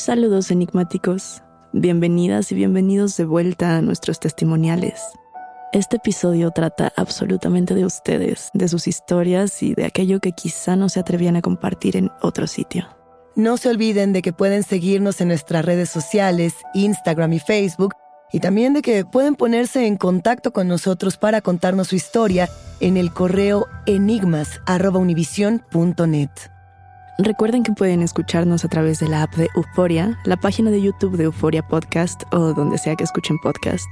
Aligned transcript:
Saludos 0.00 0.50
enigmáticos. 0.50 1.42
Bienvenidas 1.74 2.50
y 2.52 2.54
bienvenidos 2.54 3.18
de 3.18 3.26
vuelta 3.26 3.76
a 3.76 3.82
nuestros 3.82 4.18
testimoniales. 4.18 5.02
Este 5.74 5.98
episodio 5.98 6.52
trata 6.52 6.90
absolutamente 6.96 7.74
de 7.74 7.84
ustedes, 7.84 8.48
de 8.54 8.68
sus 8.68 8.88
historias 8.88 9.62
y 9.62 9.74
de 9.74 9.84
aquello 9.84 10.20
que 10.20 10.32
quizá 10.32 10.74
no 10.74 10.88
se 10.88 11.00
atrevían 11.00 11.36
a 11.36 11.42
compartir 11.42 11.98
en 11.98 12.10
otro 12.22 12.46
sitio. 12.46 12.88
No 13.36 13.58
se 13.58 13.68
olviden 13.68 14.14
de 14.14 14.22
que 14.22 14.32
pueden 14.32 14.62
seguirnos 14.62 15.20
en 15.20 15.28
nuestras 15.28 15.66
redes 15.66 15.90
sociales, 15.90 16.54
Instagram 16.72 17.34
y 17.34 17.40
Facebook, 17.40 17.92
y 18.32 18.40
también 18.40 18.72
de 18.72 18.80
que 18.80 19.04
pueden 19.04 19.34
ponerse 19.34 19.86
en 19.86 19.98
contacto 19.98 20.54
con 20.54 20.66
nosotros 20.66 21.18
para 21.18 21.42
contarnos 21.42 21.88
su 21.88 21.96
historia 21.96 22.48
en 22.80 22.96
el 22.96 23.12
correo 23.12 23.66
enigmas.univision.net. 23.84 26.30
Recuerden 27.22 27.64
que 27.64 27.72
pueden 27.72 28.00
escucharnos 28.00 28.64
a 28.64 28.68
través 28.68 28.98
de 28.98 29.06
la 29.06 29.22
app 29.24 29.34
de 29.34 29.50
Euforia, 29.54 30.18
la 30.24 30.38
página 30.38 30.70
de 30.70 30.80
YouTube 30.80 31.18
de 31.18 31.24
Euforia 31.24 31.66
Podcast 31.68 32.22
o 32.32 32.54
donde 32.54 32.78
sea 32.78 32.96
que 32.96 33.04
escuchen 33.04 33.38
podcast. 33.38 33.86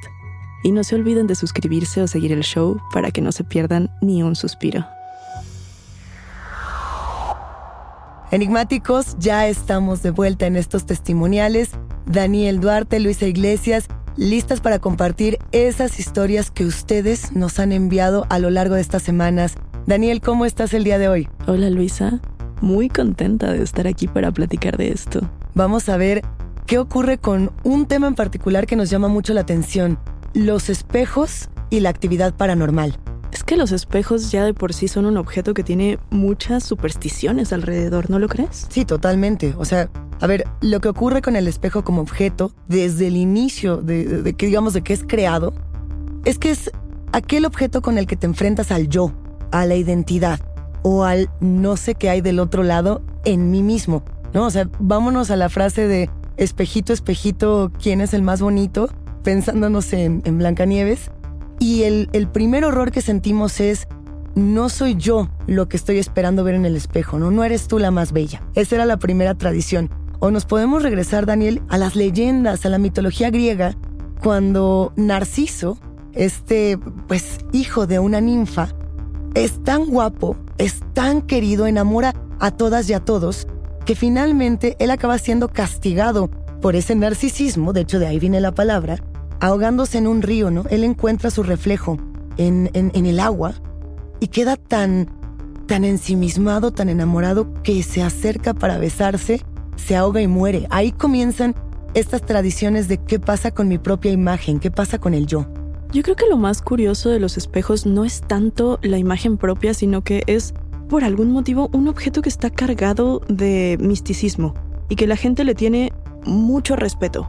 Y 0.63 0.73
no 0.73 0.83
se 0.83 0.95
olviden 0.95 1.27
de 1.27 1.35
suscribirse 1.35 2.01
o 2.01 2.07
seguir 2.07 2.33
el 2.33 2.43
show 2.43 2.81
para 2.91 3.11
que 3.11 3.21
no 3.21 3.31
se 3.31 3.45
pierdan 3.45 3.91
ni 4.01 4.23
un 4.23 4.35
suspiro. 4.35 4.87
Enigmáticos, 8.31 9.15
ya 9.19 9.47
estamos 9.47 10.03
de 10.03 10.11
vuelta 10.11 10.47
en 10.47 10.57
estos 10.57 10.87
testimoniales. 10.87 11.73
Daniel 12.07 12.61
Duarte, 12.61 12.99
Luisa 12.99 13.27
Iglesias, 13.27 13.89
listas 14.17 14.63
para 14.63 14.79
compartir 14.79 15.37
esas 15.53 16.01
historias 16.01 16.51
que 16.51 16.65
ustedes 16.65 17.33
nos 17.33 17.59
han 17.59 17.73
enviado 17.73 18.25
a 18.31 18.39
lo 18.39 18.49
largo 18.49 18.77
de 18.77 18.81
estas 18.81 19.03
semanas. 19.03 19.55
Daniel, 19.87 20.23
¿cómo 20.23 20.47
estás 20.47 20.73
el 20.73 20.85
día 20.85 20.97
de 20.97 21.09
hoy? 21.09 21.29
Hola 21.47 21.69
Luisa, 21.69 22.21
muy 22.61 22.89
contenta 22.89 23.53
de 23.53 23.63
estar 23.63 23.87
aquí 23.87 24.07
para 24.09 24.31
platicar 24.33 24.77
de 24.77 24.91
esto. 24.91 25.21
Vamos 25.55 25.89
a 25.89 25.97
ver 25.97 26.23
qué 26.67 26.79
ocurre 26.79 27.19
con 27.19 27.51
un 27.65 27.87
tema 27.87 28.07
en 28.07 28.15
particular 28.15 28.67
que 28.67 28.77
nos 28.77 28.91
llama 28.91 29.09
mucho 29.09 29.35
la 29.35 29.41
atención, 29.41 29.99
los 30.35 30.69
espejos 30.69 31.49
y 31.71 31.81
la 31.81 31.89
actividad 31.89 32.35
paranormal. 32.35 32.99
Es 33.33 33.45
que 33.45 33.57
los 33.57 33.73
espejos 33.73 34.31
ya 34.31 34.45
de 34.45 34.55
por 34.55 34.73
sí 34.73 34.89
son 34.89 35.07
un 35.07 35.17
objeto 35.17 35.55
que 35.55 35.63
tiene 35.63 35.99
muchas 36.11 36.65
supersticiones 36.65 37.53
alrededor, 37.53 38.11
¿no 38.11 38.19
lo 38.19 38.29
crees? 38.29 38.67
Sí, 38.71 38.85
totalmente. 38.85 39.55
O 39.59 39.65
sea, 39.65 39.91
a 40.21 40.27
ver, 40.27 40.45
lo 40.61 40.81
que 40.81 40.89
ocurre 40.89 41.23
con 41.23 41.37
el 41.37 41.47
espejo 41.47 41.85
como 41.85 42.03
objeto, 42.03 42.53
desde 42.69 43.07
el 43.07 43.17
inicio 43.17 43.79
de, 43.79 44.23
de 44.23 44.33
que 44.35 44.47
digamos 44.47 44.73
de 44.73 44.83
que 44.83 44.93
es 44.93 45.05
creado, 45.07 45.55
es 46.25 46.39
que 46.39 46.51
es 46.51 46.71
aquel 47.13 47.45
objeto 47.45 47.83
con 47.83 47.99
el 47.99 48.07
que 48.07 48.17
te 48.17 48.27
enfrentas 48.27 48.71
al 48.71 48.89
yo, 48.89 49.13
a 49.51 49.67
la 49.67 49.77
identidad 49.77 50.41
o 50.83 51.05
al 51.05 51.31
no 51.41 51.77
sé 51.77 51.95
qué 51.95 52.11
hay 52.11 52.21
del 52.21 52.41
otro 52.41 52.63
lado 52.63 53.03
en 53.25 53.51
mí 53.51 53.63
mismo, 53.63 54.03
¿no? 54.33 54.47
O 54.47 54.51
sea, 54.51 54.69
vámonos 54.79 55.31
a 55.31 55.37
la 55.37 55.49
frase 55.49 55.87
de 55.87 56.11
espejito, 56.37 56.93
espejito, 56.93 57.73
¿quién 57.83 58.01
es 58.01 58.15
el 58.15 58.23
más 58.23 58.41
bonito? 58.41 58.89
Pensándonos 59.23 59.93
en, 59.93 60.23
Blancanieves. 60.39 61.11
Y 61.59 61.83
el, 61.83 62.09
el 62.13 62.29
primer 62.29 62.65
horror 62.65 62.93
que 62.93 63.03
sentimos 63.03 63.61
es, 63.61 63.89
no 64.35 64.69
soy 64.69 64.95
yo 64.95 65.29
lo 65.47 65.69
que 65.69 65.77
estoy 65.77 65.99
esperando 65.99 66.45
ver 66.45 66.55
en 66.55 66.65
el 66.65 66.77
espejo, 66.77 67.19
¿no? 67.19 67.31
No 67.31 67.45
eres 67.45 67.67
tú 67.67 67.79
la 67.79 67.91
más 67.91 68.13
bella. 68.13 68.43
Esa 68.55 68.77
era 68.77 68.85
la 68.85 68.99
primera 68.99 69.35
tradición. 69.35 69.91
O 70.21 70.31
nos 70.31 70.47
podemos 70.47 70.83
regresar, 70.83 71.27
Daniel, 71.27 71.63
a 71.69 71.79
las 71.79 71.97
leyendas, 71.97 72.65
a 72.65 72.69
la 72.69 72.79
mitología 72.79 73.31
griega, 73.31 73.77
cuando 74.23 74.93
Narciso, 74.97 75.79
este, 76.13 76.79
pues, 77.07 77.39
hijo 77.53 77.87
de 77.87 77.99
una 77.99 78.21
ninfa, 78.21 78.69
es 79.35 79.63
tan 79.63 79.87
guapo, 79.87 80.37
es 80.59 80.81
tan 80.93 81.23
querido, 81.23 81.67
enamora 81.67 82.15
a 82.41 82.51
todas 82.51 82.89
y 82.91 82.93
a 82.93 83.01
todos, 83.01 83.47
que 83.85 83.95
finalmente 83.95 84.77
él 84.79 84.91
acaba 84.91 85.19
siendo 85.19 85.49
castigado 85.49 86.31
por 86.61 86.77
ese 86.77 86.95
narcisismo, 86.95 87.73
de 87.73 87.83
hecho 87.83 87.99
de 87.99 88.07
ahí 88.07 88.19
viene 88.19 88.41
la 88.41 88.53
palabra, 88.53 89.03
ahogándose 89.41 89.99
en 89.99 90.07
un 90.07 90.23
río, 90.23 90.51
¿no? 90.51 90.65
Él 90.71 90.85
encuentra 90.85 91.31
su 91.31 91.43
reflejo 91.43 91.97
en, 92.37 92.71
en, 92.75 93.07
el 93.07 93.21
agua 93.21 93.55
y 94.21 94.29
queda 94.29 94.57
tan, 94.57 95.09
tan 95.67 95.85
ensimismado, 95.85 96.73
tan 96.73 96.89
enamorado, 96.89 97.53
que 97.63 97.83
se 97.83 98.03
acerca 98.03 98.55
para 98.55 98.79
besarse, 98.79 99.43
se 99.77 99.97
ahoga 99.97 100.21
y 100.21 100.27
muere. 100.27 100.67
Ahí 100.71 100.93
comienzan 100.93 101.55
estas 101.95 102.23
tradiciones 102.23 102.89
de 102.89 102.99
qué 102.99 103.19
pasa 103.19 103.53
con 103.53 103.69
mi 103.69 103.79
propia 103.79 104.11
imagen, 104.13 104.59
qué 104.59 104.71
pasa 104.71 104.99
con 104.99 105.15
el 105.15 105.27
yo. 105.27 105.47
Yo 105.93 106.03
creo 106.03 106.17
que 106.17 106.27
lo 106.29 106.37
más 106.37 106.61
curioso 106.61 107.09
de 107.09 107.19
los 107.19 107.39
espejos 107.39 107.87
no 107.87 108.05
es 108.05 108.21
tanto 108.21 108.79
la 108.83 108.99
imagen 108.99 109.39
propia, 109.39 109.73
sino 109.73 110.03
que 110.03 110.23
es, 110.27 110.53
por 110.89 111.03
algún 111.03 111.31
motivo, 111.33 111.71
un 111.73 111.89
objeto 111.89 112.21
que 112.21 112.29
está 112.29 112.51
cargado 112.51 113.23
de 113.29 113.79
misticismo 113.81 114.55
y 114.91 114.97
que 114.97 115.07
la 115.07 115.17
gente 115.17 115.45
le 115.45 115.55
tiene 115.55 115.93
mucho 116.27 116.77
respeto. 116.77 117.27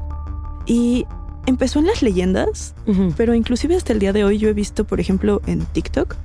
Y 0.66 1.06
empezó 1.46 1.80
en 1.80 1.88
las 1.88 2.02
leyendas, 2.02 2.76
pero 3.16 3.34
inclusive 3.34 3.76
hasta 3.76 3.94
el 3.94 4.00
día 4.00 4.12
de 4.12 4.26
hoy 4.26 4.38
yo 4.38 4.50
he 4.50 4.54
visto, 4.54 4.84
por 4.84 5.00
ejemplo, 5.00 5.42
en 5.48 5.66
TikTok, 5.66 6.16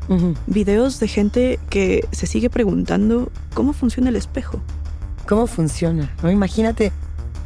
videos 0.46 0.98
de 0.98 1.08
gente 1.08 1.60
que 1.70 2.06
se 2.10 2.26
sigue 2.26 2.50
preguntando 2.50 3.30
cómo 3.54 3.72
funciona 3.72 4.08
el 4.08 4.16
espejo. 4.16 4.60
¿Cómo 5.28 5.46
funciona? 5.46 6.12
¿No? 6.22 6.30
Imagínate 6.30 6.92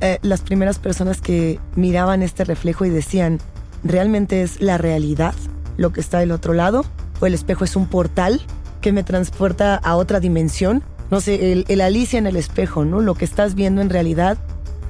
eh, 0.00 0.18
las 0.22 0.40
primeras 0.40 0.78
personas 0.78 1.20
que 1.20 1.60
miraban 1.76 2.22
este 2.22 2.44
reflejo 2.44 2.84
y 2.84 2.90
decían, 2.90 3.38
realmente 3.84 4.42
es 4.42 4.60
la 4.60 4.78
realidad 4.78 5.34
lo 5.76 5.92
que 5.92 6.00
está 6.00 6.18
del 6.18 6.32
otro 6.32 6.52
lado, 6.52 6.84
o 7.20 7.26
el 7.26 7.34
espejo 7.34 7.64
es 7.64 7.76
un 7.76 7.86
portal 7.86 8.42
que 8.80 8.92
me 8.92 9.04
transporta 9.04 9.76
a 9.76 9.96
otra 9.96 10.20
dimensión. 10.20 10.82
No 11.10 11.20
sé, 11.20 11.64
el, 11.66 11.80
Alicia 11.80 12.18
en 12.18 12.26
el 12.26 12.36
espejo, 12.36 12.84
¿no? 12.84 13.00
Lo 13.00 13.14
que 13.14 13.24
estás 13.24 13.54
viendo 13.54 13.80
en 13.80 13.88
realidad 13.88 14.36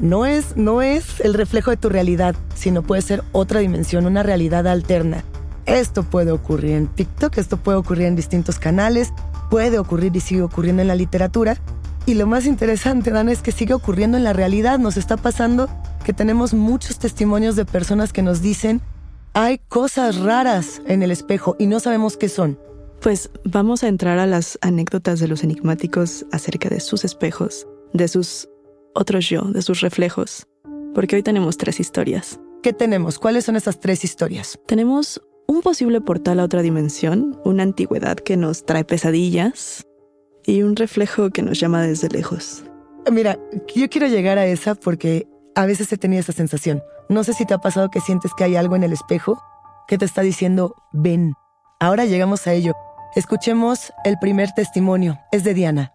no 0.00 0.26
es, 0.26 0.56
no 0.56 0.82
es 0.82 1.20
el 1.20 1.34
reflejo 1.34 1.70
de 1.70 1.76
tu 1.76 1.88
realidad, 1.88 2.34
sino 2.54 2.82
puede 2.82 3.02
ser 3.02 3.22
otra 3.32 3.60
dimensión, 3.60 4.06
una 4.06 4.22
realidad 4.22 4.66
alterna. 4.66 5.22
Esto 5.66 6.02
puede 6.02 6.32
ocurrir 6.32 6.72
en 6.72 6.86
TikTok, 6.88 7.36
esto 7.38 7.58
puede 7.58 7.78
ocurrir 7.78 8.06
en 8.06 8.16
distintos 8.16 8.58
canales, 8.58 9.12
puede 9.50 9.78
ocurrir 9.78 10.16
y 10.16 10.20
sigue 10.20 10.42
ocurriendo 10.42 10.82
en 10.82 10.88
la 10.88 10.94
literatura. 10.94 11.58
Y 12.08 12.14
lo 12.14 12.26
más 12.26 12.46
interesante, 12.46 13.10
Dan, 13.10 13.28
es 13.28 13.42
que 13.42 13.52
sigue 13.52 13.74
ocurriendo 13.74 14.16
en 14.16 14.24
la 14.24 14.32
realidad. 14.32 14.78
Nos 14.78 14.96
está 14.96 15.18
pasando 15.18 15.68
que 16.06 16.14
tenemos 16.14 16.54
muchos 16.54 16.98
testimonios 16.98 17.54
de 17.54 17.66
personas 17.66 18.14
que 18.14 18.22
nos 18.22 18.40
dicen, 18.40 18.80
hay 19.34 19.58
cosas 19.58 20.16
raras 20.16 20.80
en 20.86 21.02
el 21.02 21.10
espejo 21.10 21.54
y 21.58 21.66
no 21.66 21.80
sabemos 21.80 22.16
qué 22.16 22.30
son. 22.30 22.58
Pues 23.02 23.28
vamos 23.44 23.84
a 23.84 23.88
entrar 23.88 24.18
a 24.18 24.26
las 24.26 24.58
anécdotas 24.62 25.20
de 25.20 25.28
los 25.28 25.44
enigmáticos 25.44 26.24
acerca 26.32 26.70
de 26.70 26.80
sus 26.80 27.04
espejos, 27.04 27.66
de 27.92 28.08
sus 28.08 28.48
otros 28.94 29.28
yo, 29.28 29.42
de 29.42 29.60
sus 29.60 29.82
reflejos, 29.82 30.46
porque 30.94 31.16
hoy 31.16 31.22
tenemos 31.22 31.58
tres 31.58 31.78
historias. 31.78 32.40
¿Qué 32.62 32.72
tenemos? 32.72 33.18
¿Cuáles 33.18 33.44
son 33.44 33.54
esas 33.54 33.80
tres 33.80 34.02
historias? 34.02 34.58
Tenemos 34.66 35.20
un 35.46 35.60
posible 35.60 36.00
portal 36.00 36.40
a 36.40 36.44
otra 36.44 36.62
dimensión, 36.62 37.38
una 37.44 37.64
antigüedad 37.64 38.16
que 38.16 38.38
nos 38.38 38.64
trae 38.64 38.84
pesadillas 38.84 39.84
y 40.48 40.62
un 40.62 40.76
reflejo 40.76 41.28
que 41.28 41.42
nos 41.42 41.60
llama 41.60 41.82
desde 41.82 42.08
lejos. 42.08 42.64
Mira, 43.12 43.36
yo 43.74 43.90
quiero 43.90 44.06
llegar 44.06 44.38
a 44.38 44.46
esa 44.46 44.74
porque 44.74 45.28
a 45.54 45.66
veces 45.66 45.92
he 45.92 45.98
tenido 45.98 46.20
esa 46.20 46.32
sensación. 46.32 46.82
No 47.10 47.22
sé 47.22 47.34
si 47.34 47.44
te 47.44 47.52
ha 47.52 47.58
pasado 47.58 47.90
que 47.90 48.00
sientes 48.00 48.32
que 48.34 48.44
hay 48.44 48.56
algo 48.56 48.74
en 48.74 48.82
el 48.82 48.94
espejo 48.94 49.38
que 49.86 49.98
te 49.98 50.06
está 50.06 50.22
diciendo, 50.22 50.74
ven. 50.90 51.34
Ahora 51.80 52.06
llegamos 52.06 52.46
a 52.46 52.54
ello. 52.54 52.72
Escuchemos 53.14 53.92
el 54.04 54.18
primer 54.18 54.52
testimonio. 54.52 55.18
Es 55.32 55.44
de 55.44 55.52
Diana. 55.52 55.92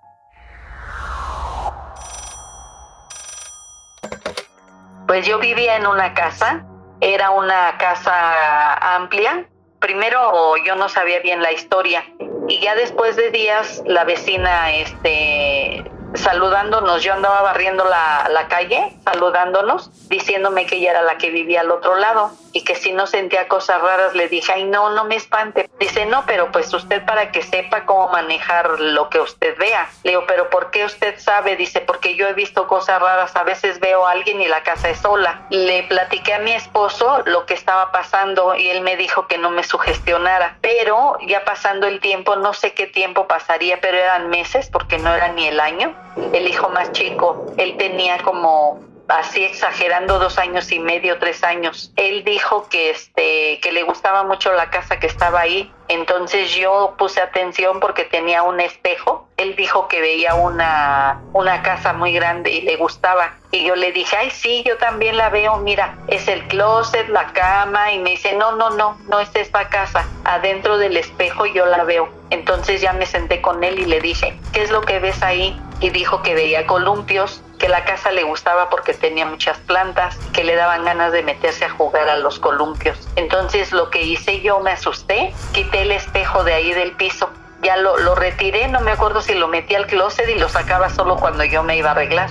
Pues 5.07 5.25
yo 5.25 5.39
vivía 5.39 5.77
en 5.77 5.87
una 5.87 6.13
casa, 6.13 6.63
era 7.01 7.31
una 7.31 7.75
casa 7.79 8.95
amplia. 8.97 9.49
Primero 9.79 10.55
yo 10.63 10.75
no 10.75 10.89
sabía 10.89 11.21
bien 11.21 11.41
la 11.41 11.51
historia 11.51 12.03
y 12.47 12.59
ya 12.59 12.75
después 12.75 13.15
de 13.15 13.31
días 13.31 13.81
la 13.85 14.03
vecina 14.03 14.73
este 14.75 15.83
saludándonos, 16.15 17.03
yo 17.03 17.13
andaba 17.13 17.41
barriendo 17.41 17.83
la, 17.85 18.45
calle, 18.49 18.93
saludándonos, 19.03 19.89
diciéndome 20.09 20.65
que 20.65 20.75
ella 20.77 20.91
era 20.91 21.01
la 21.01 21.17
que 21.17 21.31
vivía 21.31 21.61
al 21.61 21.71
otro 21.71 21.95
lado. 21.95 22.31
Y 22.53 22.63
que 22.63 22.75
si 22.75 22.93
no 22.93 23.07
sentía 23.07 23.47
cosas 23.47 23.81
raras 23.81 24.13
le 24.13 24.29
dije, 24.29 24.53
ay 24.53 24.63
no, 24.63 24.91
no 24.91 25.05
me 25.05 25.15
espante. 25.15 25.69
Dice, 25.79 26.05
no, 26.05 26.23
pero 26.25 26.51
pues 26.51 26.73
usted 26.73 27.03
para 27.03 27.31
que 27.31 27.41
sepa 27.41 27.85
cómo 27.85 28.07
manejar 28.09 28.79
lo 28.79 29.09
que 29.09 29.19
usted 29.19 29.57
vea. 29.57 29.89
Le 30.03 30.11
digo, 30.11 30.23
pero 30.27 30.49
¿por 30.49 30.71
qué 30.71 30.85
usted 30.85 31.19
sabe? 31.19 31.55
Dice, 31.55 31.81
porque 31.81 32.15
yo 32.15 32.27
he 32.27 32.33
visto 32.33 32.67
cosas 32.67 33.01
raras, 33.01 33.35
a 33.35 33.43
veces 33.43 33.79
veo 33.79 34.07
a 34.07 34.11
alguien 34.11 34.39
y 34.39 34.47
la 34.47 34.61
casa 34.63 34.89
es 34.89 34.99
sola. 34.99 35.45
Le 35.49 35.83
platiqué 35.83 36.35
a 36.35 36.39
mi 36.39 36.53
esposo 36.53 37.23
lo 37.25 37.45
que 37.45 37.55
estaba 37.55 37.91
pasando 37.91 38.55
y 38.55 38.69
él 38.69 38.81
me 38.81 38.95
dijo 38.95 39.27
que 39.27 39.39
no 39.39 39.49
me 39.49 39.63
sugestionara, 39.63 40.57
pero 40.61 41.17
ya 41.27 41.43
pasando 41.43 41.87
el 41.87 41.99
tiempo, 41.99 42.35
no 42.35 42.53
sé 42.53 42.73
qué 42.73 42.85
tiempo 42.85 43.27
pasaría, 43.27 43.81
pero 43.81 43.97
eran 43.97 44.29
meses 44.29 44.69
porque 44.71 44.99
no 44.99 45.13
era 45.13 45.29
ni 45.29 45.47
el 45.47 45.59
año. 45.59 45.95
El 46.31 46.47
hijo 46.47 46.69
más 46.69 46.91
chico, 46.91 47.47
él 47.57 47.75
tenía 47.77 48.19
como 48.19 48.92
así 49.07 49.43
exagerando 49.43 50.19
dos 50.19 50.37
años 50.37 50.71
y 50.71 50.79
medio, 50.79 51.19
tres 51.19 51.43
años. 51.43 51.91
Él 51.95 52.23
dijo 52.23 52.67
que 52.69 52.91
este 52.91 53.59
que 53.61 53.71
le 53.71 53.83
gustaba 53.83 54.23
mucho 54.23 54.51
la 54.53 54.69
casa 54.69 54.99
que 54.99 55.07
estaba 55.07 55.41
ahí. 55.41 55.71
Entonces 55.89 56.55
yo 56.55 56.95
puse 56.97 57.21
atención 57.21 57.79
porque 57.79 58.05
tenía 58.05 58.43
un 58.43 58.59
espejo. 58.59 59.27
Él 59.37 59.55
dijo 59.55 59.87
que 59.87 59.99
veía 59.99 60.33
una, 60.35 61.21
una 61.33 61.61
casa 61.61 61.93
muy 61.93 62.13
grande 62.13 62.51
y 62.51 62.61
le 62.61 62.77
gustaba. 62.77 63.35
Y 63.51 63.65
yo 63.65 63.75
le 63.75 63.91
dije, 63.91 64.15
ay, 64.15 64.31
sí, 64.31 64.63
yo 64.65 64.77
también 64.77 65.17
la 65.17 65.29
veo, 65.29 65.57
mira, 65.57 65.97
es 66.07 66.27
el 66.27 66.47
closet, 66.47 67.07
la 67.09 67.27
cama. 67.33 67.91
Y 67.91 67.99
me 67.99 68.11
dice, 68.11 68.33
no, 68.33 68.55
no, 68.55 68.69
no, 68.71 68.97
no 69.07 69.19
es 69.19 69.29
esta 69.35 69.67
casa. 69.69 70.07
Adentro 70.23 70.77
del 70.77 70.97
espejo 70.97 71.45
yo 71.45 71.65
la 71.65 71.83
veo. 71.83 72.09
Entonces 72.29 72.81
ya 72.81 72.93
me 72.93 73.05
senté 73.05 73.41
con 73.41 73.63
él 73.63 73.77
y 73.79 73.85
le 73.85 73.99
dije, 73.99 74.39
¿qué 74.53 74.63
es 74.63 74.71
lo 74.71 74.81
que 74.81 74.99
ves 74.99 75.21
ahí? 75.21 75.59
Y 75.81 75.89
dijo 75.89 76.21
que 76.23 76.33
veía 76.33 76.65
columpios 76.65 77.43
que 77.63 77.69
la 77.69 77.85
casa 77.85 78.11
le 78.11 78.23
gustaba 78.23 78.69
porque 78.69 78.93
tenía 78.93 79.25
muchas 79.25 79.57
plantas, 79.59 80.17
que 80.33 80.43
le 80.43 80.53
daban 80.53 80.83
ganas 80.83 81.13
de 81.13 81.23
meterse 81.23 81.63
a 81.63 81.69
jugar 81.69 82.09
a 82.09 82.17
los 82.17 82.37
columpios. 82.37 83.07
Entonces 83.15 83.71
lo 83.71 83.89
que 83.89 84.01
hice 84.01 84.41
yo 84.41 84.59
me 84.59 84.71
asusté, 84.71 85.33
quité 85.53 85.83
el 85.83 85.93
espejo 85.93 86.43
de 86.43 86.55
ahí 86.55 86.73
del 86.73 86.91
piso, 86.91 87.29
ya 87.61 87.77
lo, 87.77 87.97
lo 87.99 88.15
retiré, 88.15 88.67
no 88.67 88.81
me 88.81 88.91
acuerdo 88.91 89.21
si 89.21 89.33
lo 89.33 89.47
metí 89.47 89.75
al 89.75 89.87
closet 89.87 90.27
y 90.27 90.35
lo 90.37 90.49
sacaba 90.49 90.89
solo 90.89 91.15
cuando 91.15 91.45
yo 91.45 91.63
me 91.63 91.77
iba 91.77 91.87
a 91.87 91.91
arreglar. 91.93 92.29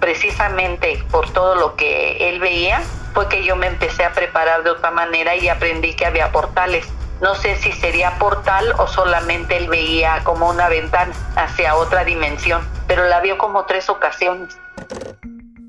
Precisamente 0.00 1.02
por 1.10 1.30
todo 1.32 1.54
lo 1.54 1.76
que 1.76 2.28
él 2.28 2.38
veía, 2.38 2.82
fue 3.14 3.26
que 3.30 3.42
yo 3.42 3.56
me 3.56 3.68
empecé 3.68 4.04
a 4.04 4.12
preparar 4.12 4.64
de 4.64 4.70
otra 4.70 4.90
manera 4.90 5.34
y 5.34 5.48
aprendí 5.48 5.94
que 5.94 6.04
había 6.04 6.30
portales. 6.30 6.86
No 7.22 7.34
sé 7.34 7.56
si 7.56 7.72
sería 7.72 8.18
portal 8.18 8.72
o 8.78 8.86
solamente 8.86 9.56
él 9.56 9.68
veía 9.68 10.22
como 10.24 10.50
una 10.50 10.68
ventana 10.68 11.12
hacia 11.36 11.76
otra 11.76 12.04
dimensión, 12.04 12.62
pero 12.86 13.06
la 13.08 13.20
vio 13.20 13.38
como 13.38 13.64
tres 13.64 13.88
ocasiones. 13.88 14.56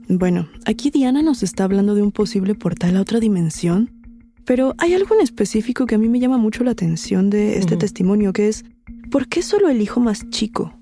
Bueno, 0.07 0.47
aquí 0.65 0.91
Diana 0.91 1.21
nos 1.21 1.43
está 1.43 1.63
hablando 1.63 1.95
de 1.95 2.01
un 2.01 2.11
posible 2.11 2.55
portal 2.55 2.97
a 2.97 3.01
otra 3.01 3.19
dimensión, 3.19 3.91
pero 4.45 4.75
hay 4.77 4.93
algo 4.93 5.15
en 5.15 5.21
específico 5.21 5.85
que 5.85 5.95
a 5.95 5.97
mí 5.97 6.09
me 6.09 6.19
llama 6.19 6.37
mucho 6.37 6.63
la 6.63 6.71
atención 6.71 7.29
de 7.29 7.57
este 7.57 7.77
testimonio, 7.77 8.31
que 8.31 8.47
es, 8.47 8.63
¿por 9.09 9.27
qué 9.27 9.41
solo 9.41 9.69
el 9.69 9.81
hijo 9.81 9.99
más 9.99 10.29
chico? 10.29 10.77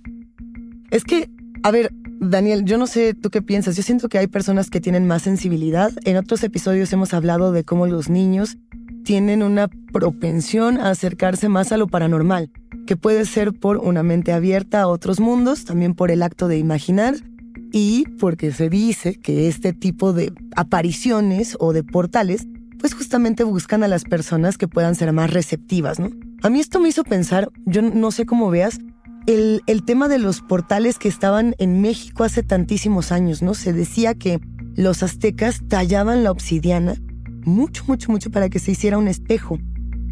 Es 0.92 1.06
que, 1.06 1.30
a 1.64 1.72
ver, 1.72 1.92
Daniel, 2.20 2.66
yo 2.66 2.78
no 2.78 2.88
sé 2.88 3.14
tú 3.14 3.30
qué 3.30 3.42
piensas, 3.42 3.76
yo 3.76 3.84
siento 3.84 4.10
que 4.10 4.18
hay 4.18 4.28
personas 4.28 4.70
que 4.70 4.82
tienen 4.82 5.08
más 5.08 5.22
sensibilidad. 5.22 5.92
En 6.04 6.18
otros 6.18 6.44
episodios 6.44 6.92
hemos 6.94 7.14
hablado 7.14 7.52
de 7.52 7.64
cómo 7.64 7.88
los 7.88 8.10
niños 8.10 8.58
tienen 9.04 9.44
una 9.44 9.68
propensión 9.92 10.78
a 10.78 10.90
acercarse 10.90 11.50
más 11.50 11.72
a 11.72 11.78
lo 11.78 11.88
paranormal, 11.88 12.52
que 12.86 12.96
puede 12.96 13.26
ser 13.26 13.54
por 13.54 13.78
una 13.78 14.04
mente 14.04 14.34
abierta 14.34 14.82
a 14.82 14.88
otros 14.88 15.20
mundos, 15.20 15.66
también 15.66 15.94
por 15.94 16.12
el 16.12 16.24
acto 16.24 16.48
de 16.48 16.58
imaginar 16.58 17.16
y 17.72 18.06
porque 18.20 18.52
se 18.52 18.70
dice 18.70 19.16
que 19.16 19.48
este 19.48 19.74
tipo 19.74 20.14
de 20.14 20.32
apariciones 20.56 21.58
o 21.60 21.74
de 21.74 21.84
portales 21.84 22.48
pues 22.80 22.94
justamente 22.94 23.44
buscan 23.44 23.84
a 23.84 23.88
las 23.88 24.04
personas 24.04 24.58
que 24.58 24.68
puedan 24.68 24.96
ser 24.96 25.14
más 25.14 25.32
receptivas, 25.32 26.00
¿no? 26.00 26.10
A 26.42 26.50
mí 26.50 26.60
esto 26.60 26.82
me 26.82 26.90
hizo 26.90 27.04
pensar, 27.04 27.50
yo 27.66 27.82
no 27.82 28.12
sé 28.12 28.26
cómo 28.26 28.50
veas, 28.50 28.80
el, 29.26 29.62
el 29.68 29.86
tema 29.86 30.10
de 30.10 30.20
los 30.20 30.42
portales 30.42 31.00
que 31.00 31.08
estaban 31.08 31.56
en 31.60 31.80
México 31.80 32.26
hace 32.26 32.44
tantísimos 32.44 33.14
años, 33.14 33.42
¿no? 33.42 33.54
Se 33.54 33.72
decía 33.72 34.16
que 34.16 34.42
los 34.76 35.02
aztecas 35.02 35.62
tallaban 35.70 36.24
la 36.24 36.32
obsidiana 36.32 36.96
mucho, 37.46 37.84
mucho, 37.88 38.12
mucho 38.12 38.32
para 38.32 38.50
que 38.50 38.60
se 38.60 38.72
hiciera 38.72 38.98
un 38.98 39.08
espejo. 39.08 39.60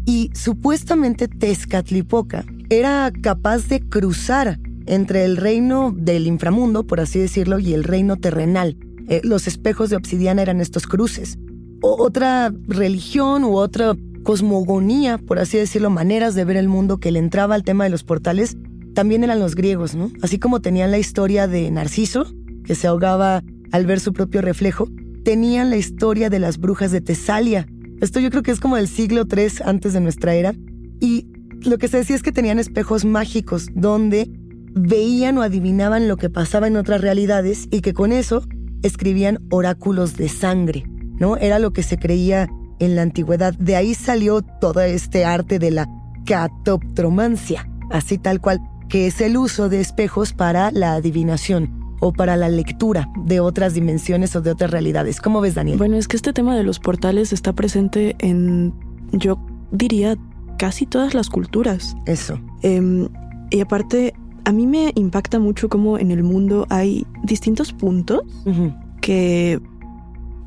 Y 0.04 0.30
supuestamente 0.34 1.28
Tezcatlipoca 1.28 2.44
era 2.68 3.12
capaz 3.22 3.68
de 3.68 3.80
cruzar 3.80 4.58
entre 4.86 5.24
el 5.24 5.36
reino 5.36 5.94
del 5.96 6.26
inframundo, 6.26 6.84
por 6.86 7.00
así 7.00 7.18
decirlo, 7.18 7.58
y 7.58 7.74
el 7.74 7.84
reino 7.84 8.16
terrenal. 8.16 8.76
Eh, 9.08 9.20
los 9.24 9.46
espejos 9.46 9.90
de 9.90 9.96
obsidiana 9.96 10.42
eran 10.42 10.60
estos 10.60 10.86
cruces. 10.86 11.38
otra 11.80 12.52
religión 12.68 13.42
u 13.42 13.56
otra 13.56 13.96
cosmogonía, 14.22 15.18
por 15.18 15.40
así 15.40 15.58
decirlo, 15.58 15.90
maneras 15.90 16.34
de 16.34 16.44
ver 16.44 16.56
el 16.56 16.68
mundo 16.68 16.98
que 16.98 17.10
le 17.10 17.18
entraba 17.18 17.56
al 17.56 17.64
tema 17.64 17.84
de 17.84 17.90
los 17.90 18.04
portales, 18.04 18.56
también 18.94 19.24
eran 19.24 19.40
los 19.40 19.54
griegos, 19.54 19.94
¿no? 19.94 20.10
Así 20.22 20.38
como 20.38 20.60
tenían 20.60 20.90
la 20.90 20.98
historia 20.98 21.48
de 21.48 21.70
Narciso, 21.70 22.26
que 22.64 22.74
se 22.74 22.86
ahogaba 22.86 23.42
al 23.72 23.86
ver 23.86 24.00
su 24.00 24.12
propio 24.12 24.42
reflejo, 24.42 24.88
tenían 25.24 25.70
la 25.70 25.76
historia 25.76 26.30
de 26.30 26.38
las 26.38 26.58
brujas 26.58 26.90
de 26.90 27.00
Tesalia. 27.00 27.66
Esto 28.00 28.20
yo 28.20 28.30
creo 28.30 28.42
que 28.42 28.50
es 28.50 28.60
como 28.60 28.76
del 28.76 28.88
siglo 28.88 29.24
III 29.30 29.62
antes 29.64 29.92
de 29.92 30.00
nuestra 30.00 30.34
era. 30.34 30.54
Y 31.00 31.28
lo 31.62 31.78
que 31.78 31.88
se 31.88 31.98
decía 31.98 32.16
es 32.16 32.22
que 32.22 32.32
tenían 32.32 32.58
espejos 32.58 33.04
mágicos 33.04 33.68
donde 33.74 34.28
veían 34.74 35.38
o 35.38 35.42
adivinaban 35.42 36.08
lo 36.08 36.16
que 36.16 36.30
pasaba 36.30 36.66
en 36.66 36.76
otras 36.76 37.00
realidades 37.00 37.68
y 37.70 37.80
que 37.80 37.92
con 37.92 38.12
eso 38.12 38.44
escribían 38.82 39.38
oráculos 39.50 40.16
de 40.16 40.28
sangre, 40.28 40.84
¿no? 40.88 41.36
Era 41.36 41.58
lo 41.58 41.72
que 41.72 41.82
se 41.82 41.98
creía 41.98 42.48
en 42.78 42.96
la 42.96 43.02
antigüedad. 43.02 43.54
De 43.54 43.76
ahí 43.76 43.94
salió 43.94 44.42
todo 44.42 44.80
este 44.80 45.24
arte 45.24 45.58
de 45.58 45.70
la 45.70 45.88
catoptromancia, 46.26 47.68
así 47.90 48.18
tal 48.18 48.40
cual, 48.40 48.60
que 48.88 49.06
es 49.06 49.20
el 49.20 49.36
uso 49.36 49.68
de 49.68 49.80
espejos 49.80 50.32
para 50.32 50.70
la 50.72 50.94
adivinación 50.94 51.81
o 52.04 52.12
para 52.12 52.36
la 52.36 52.48
lectura 52.48 53.08
de 53.16 53.38
otras 53.38 53.74
dimensiones 53.74 54.34
o 54.34 54.42
de 54.42 54.50
otras 54.50 54.72
realidades. 54.72 55.20
¿Cómo 55.20 55.40
ves, 55.40 55.54
Daniel? 55.54 55.78
Bueno, 55.78 55.96
es 55.96 56.08
que 56.08 56.16
este 56.16 56.32
tema 56.32 56.56
de 56.56 56.64
los 56.64 56.80
portales 56.80 57.32
está 57.32 57.52
presente 57.52 58.16
en, 58.18 58.74
yo 59.12 59.38
diría, 59.70 60.16
casi 60.58 60.84
todas 60.84 61.14
las 61.14 61.30
culturas. 61.30 61.96
Eso. 62.06 62.40
Em, 62.62 63.08
y 63.50 63.60
aparte, 63.60 64.14
a 64.44 64.50
mí 64.50 64.66
me 64.66 64.90
impacta 64.96 65.38
mucho 65.38 65.68
cómo 65.68 65.96
en 65.96 66.10
el 66.10 66.24
mundo 66.24 66.66
hay 66.70 67.06
distintos 67.22 67.72
puntos 67.72 68.22
que 69.00 69.60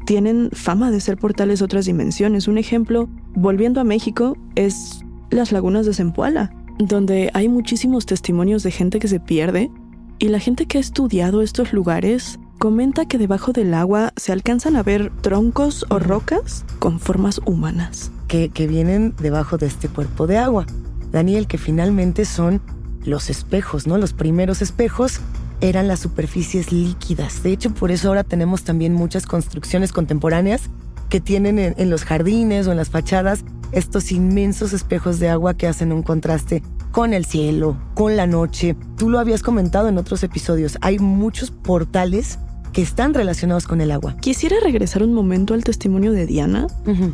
tienen 0.06 0.50
fama 0.52 0.92
de 0.92 1.00
ser 1.00 1.16
portales 1.16 1.60
de 1.60 1.66
otras 1.66 1.86
dimensiones. 1.86 2.50
Un 2.50 2.58
ejemplo, 2.58 3.08
volviendo 3.34 3.80
a 3.80 3.86
México, 3.86 4.36
es 4.56 5.06
las 5.30 5.54
lagunas 5.54 5.86
de 5.86 5.94
Zempoala, 5.94 6.54
donde 6.80 7.32
hay 7.34 7.48
muchísimos 7.48 8.06
testimonios 8.06 8.62
de 8.64 8.72
gente 8.72 9.00
que 9.00 9.08
se 9.08 9.22
pierde 9.22 9.72
y 10.20 10.30
la 10.30 10.40
gente 10.40 10.66
que 10.66 10.78
ha 10.78 10.82
estudiado 10.82 11.42
estos 11.42 11.74
lugares 11.74 12.40
comenta 12.60 13.06
que 13.06 13.18
debajo 13.18 13.52
del 13.52 13.74
agua 13.74 14.14
se 14.16 14.32
alcanzan 14.32 14.76
a 14.76 14.84
ver 14.84 15.12
troncos 15.22 15.86
o 15.90 16.00
rocas 16.00 16.66
con 16.80 17.00
formas 17.00 17.42
humanas. 17.46 18.12
Que, 18.28 18.50
que 18.50 18.68
vienen 18.68 19.14
debajo 19.20 19.58
de 19.58 19.68
este 19.68 19.88
cuerpo 19.90 20.28
de 20.28 20.38
agua. 20.38 20.66
Daniel, 21.12 21.48
que 21.48 21.58
finalmente 21.58 22.26
son 22.26 22.62
los 23.04 23.30
espejos, 23.30 23.88
¿no? 23.88 23.98
Los 23.98 24.14
primeros 24.14 24.62
espejos 24.62 25.20
eran 25.62 25.88
las 25.88 26.00
superficies 26.00 26.72
líquidas. 26.72 27.44
De 27.44 27.52
hecho, 27.52 27.74
por 27.74 27.92
eso 27.92 28.10
ahora 28.10 28.24
tenemos 28.24 28.64
también 28.64 28.94
muchas 28.94 29.26
construcciones 29.26 29.92
contemporáneas 29.92 30.70
que 31.10 31.22
tienen 31.22 31.60
en, 31.60 31.90
los 31.90 32.04
jardines 32.04 32.68
o 32.68 32.72
en 32.72 32.78
las 32.78 32.90
fachadas 32.90 33.46
estos 33.72 34.12
inmensos 34.12 34.74
espejos 34.74 35.20
de 35.20 35.30
agua 35.30 35.54
que 35.54 35.68
hacen 35.68 35.92
un 35.92 36.04
contraste 36.04 36.64
con 36.96 37.14
el 37.14 37.26
cielo, 37.26 37.76
con 37.94 38.16
la 38.16 38.26
noche. 38.26 38.74
Tú 38.96 39.10
lo 39.10 39.20
habías 39.20 39.44
comentado 39.44 39.90
en 39.90 39.98
otros 39.98 40.24
episodios. 40.24 40.78
Hay 40.80 40.98
muchos 40.98 41.52
portales 41.52 42.40
que 42.72 42.82
están 42.82 43.14
relacionados 43.14 43.68
con 43.68 43.82
el 43.82 43.92
agua. 43.92 44.16
Quisiera 44.22 44.56
regresar 44.64 45.04
un 45.04 45.12
momento 45.12 45.54
al 45.54 45.66
testimonio 45.66 46.14
de 46.14 46.26
Diana, 46.26 46.68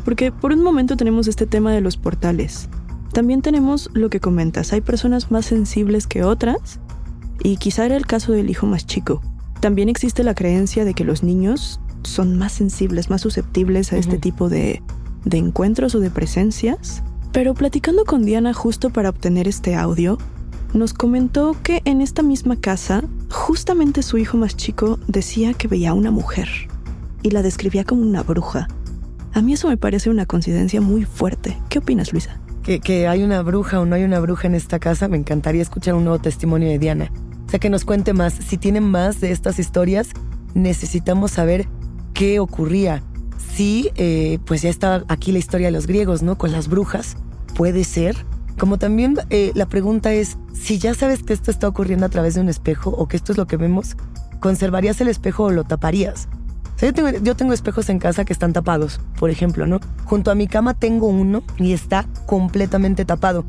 porque 0.04 0.30
por 0.30 0.52
un 0.52 0.62
momento 0.62 0.96
tenemos 0.96 1.26
este 1.26 1.46
tema 1.46 1.72
de 1.72 1.80
los 1.80 1.96
portales. 1.96 2.68
También 3.12 3.42
tenemos 3.42 3.90
lo 3.92 4.08
que 4.08 4.20
comentas, 4.20 4.72
hay 4.72 4.82
personas 4.82 5.32
más 5.32 5.46
sensibles 5.46 6.06
que 6.06 6.22
otras 6.22 6.78
y 7.42 7.56
quizá 7.56 7.84
era 7.84 7.96
el 7.96 8.06
caso 8.06 8.30
del 8.30 8.50
hijo 8.50 8.68
más 8.68 8.86
chico. 8.86 9.20
También 9.58 9.88
existe 9.88 10.22
la 10.22 10.36
creencia 10.36 10.84
de 10.84 10.94
que 10.94 11.02
los 11.02 11.24
niños 11.24 11.80
son 12.04 12.38
más 12.38 12.52
sensibles, 12.52 13.10
más 13.10 13.22
susceptibles 13.22 13.92
a 13.92 13.96
este 13.96 14.16
tipo 14.16 14.48
de, 14.48 14.80
de 15.24 15.38
encuentros 15.38 15.96
o 15.96 15.98
de 15.98 16.10
presencias. 16.10 17.02
Pero 17.32 17.54
platicando 17.54 18.04
con 18.04 18.24
Diana 18.24 18.52
justo 18.52 18.90
para 18.90 19.08
obtener 19.08 19.48
este 19.48 19.74
audio, 19.74 20.18
nos 20.74 20.94
comentó 20.94 21.56
que 21.62 21.82
en 21.84 22.00
esta 22.00 22.22
misma 22.22 22.56
casa, 22.56 23.02
justamente 23.30 24.02
su 24.02 24.18
hijo 24.18 24.36
más 24.36 24.56
chico 24.56 24.98
decía 25.06 25.54
que 25.54 25.68
veía 25.68 25.90
a 25.90 25.94
una 25.94 26.10
mujer 26.10 26.48
y 27.22 27.30
la 27.30 27.42
describía 27.42 27.84
como 27.84 28.02
una 28.02 28.22
bruja. 28.22 28.68
A 29.32 29.40
mí 29.40 29.54
eso 29.54 29.68
me 29.68 29.76
parece 29.76 30.10
una 30.10 30.26
coincidencia 30.26 30.80
muy 30.80 31.04
fuerte. 31.04 31.56
¿Qué 31.68 31.78
opinas, 31.78 32.12
Luisa? 32.12 32.38
que, 32.62 33.08
hay 33.08 33.22
una 33.22 33.42
bruja 33.42 33.80
o 33.80 33.86
no 33.86 33.96
hay 33.96 34.04
una 34.04 34.20
bruja 34.20 34.46
en 34.46 34.54
esta 34.54 34.78
casa, 34.78 35.08
me 35.08 35.16
encantaría 35.16 35.62
escuchar 35.62 35.94
un 35.94 36.04
nuevo 36.04 36.20
testimonio 36.20 36.68
de 36.68 36.78
Diana. 36.78 37.12
O 37.46 37.50
sea, 37.50 37.58
que 37.58 37.70
nos 37.70 37.84
cuente 37.84 38.12
más. 38.12 38.34
Si 38.34 38.56
tienen 38.56 38.84
más 38.84 39.20
de 39.20 39.32
estas 39.32 39.58
historias, 39.58 40.08
necesitamos 40.54 41.32
saber 41.32 41.66
qué 42.14 42.40
ocurría. 42.40 43.02
Sí, 43.54 43.90
eh, 43.96 44.38
pues 44.44 44.62
ya 44.62 44.70
está 44.70 45.04
aquí 45.08 45.32
la 45.32 45.38
historia 45.38 45.68
de 45.68 45.72
los 45.72 45.86
griegos, 45.86 46.22
¿no? 46.22 46.38
Con 46.38 46.52
las 46.52 46.68
brujas. 46.68 47.16
Puede 47.54 47.84
ser. 47.84 48.16
Como 48.58 48.78
también 48.78 49.16
eh, 49.30 49.52
la 49.54 49.66
pregunta 49.66 50.12
es, 50.12 50.36
si 50.52 50.78
ya 50.78 50.94
sabes 50.94 51.22
que 51.22 51.32
esto 51.32 51.50
está 51.50 51.68
ocurriendo 51.68 52.06
a 52.06 52.08
través 52.08 52.34
de 52.34 52.40
un 52.40 52.48
espejo 52.48 52.90
o 52.90 53.08
que 53.08 53.16
esto 53.16 53.32
es 53.32 53.38
lo 53.38 53.46
que 53.46 53.56
vemos, 53.56 53.96
¿conservarías 54.40 55.00
el 55.00 55.08
espejo 55.08 55.44
o 55.44 55.50
lo 55.50 55.64
taparías? 55.64 56.28
yo, 56.80 56.92
tengo, 56.92 57.10
yo 57.10 57.36
tengo 57.36 57.52
espejos 57.52 57.88
en 57.90 57.98
casa 57.98 58.24
que 58.24 58.32
están 58.32 58.52
tapados, 58.52 59.00
por 59.18 59.30
ejemplo, 59.30 59.66
¿no? 59.66 59.80
Junto 60.04 60.30
a 60.30 60.34
mi 60.34 60.48
cama 60.48 60.74
tengo 60.74 61.06
uno 61.06 61.42
y 61.58 61.72
está 61.72 62.06
completamente 62.26 63.04
tapado. 63.04 63.44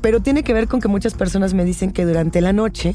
Pero 0.00 0.20
tiene 0.20 0.42
que 0.42 0.54
ver 0.54 0.66
con 0.66 0.80
que 0.80 0.88
muchas 0.88 1.14
personas 1.14 1.52
me 1.52 1.64
dicen 1.64 1.92
que 1.92 2.06
durante 2.06 2.40
la 2.40 2.52
noche, 2.52 2.94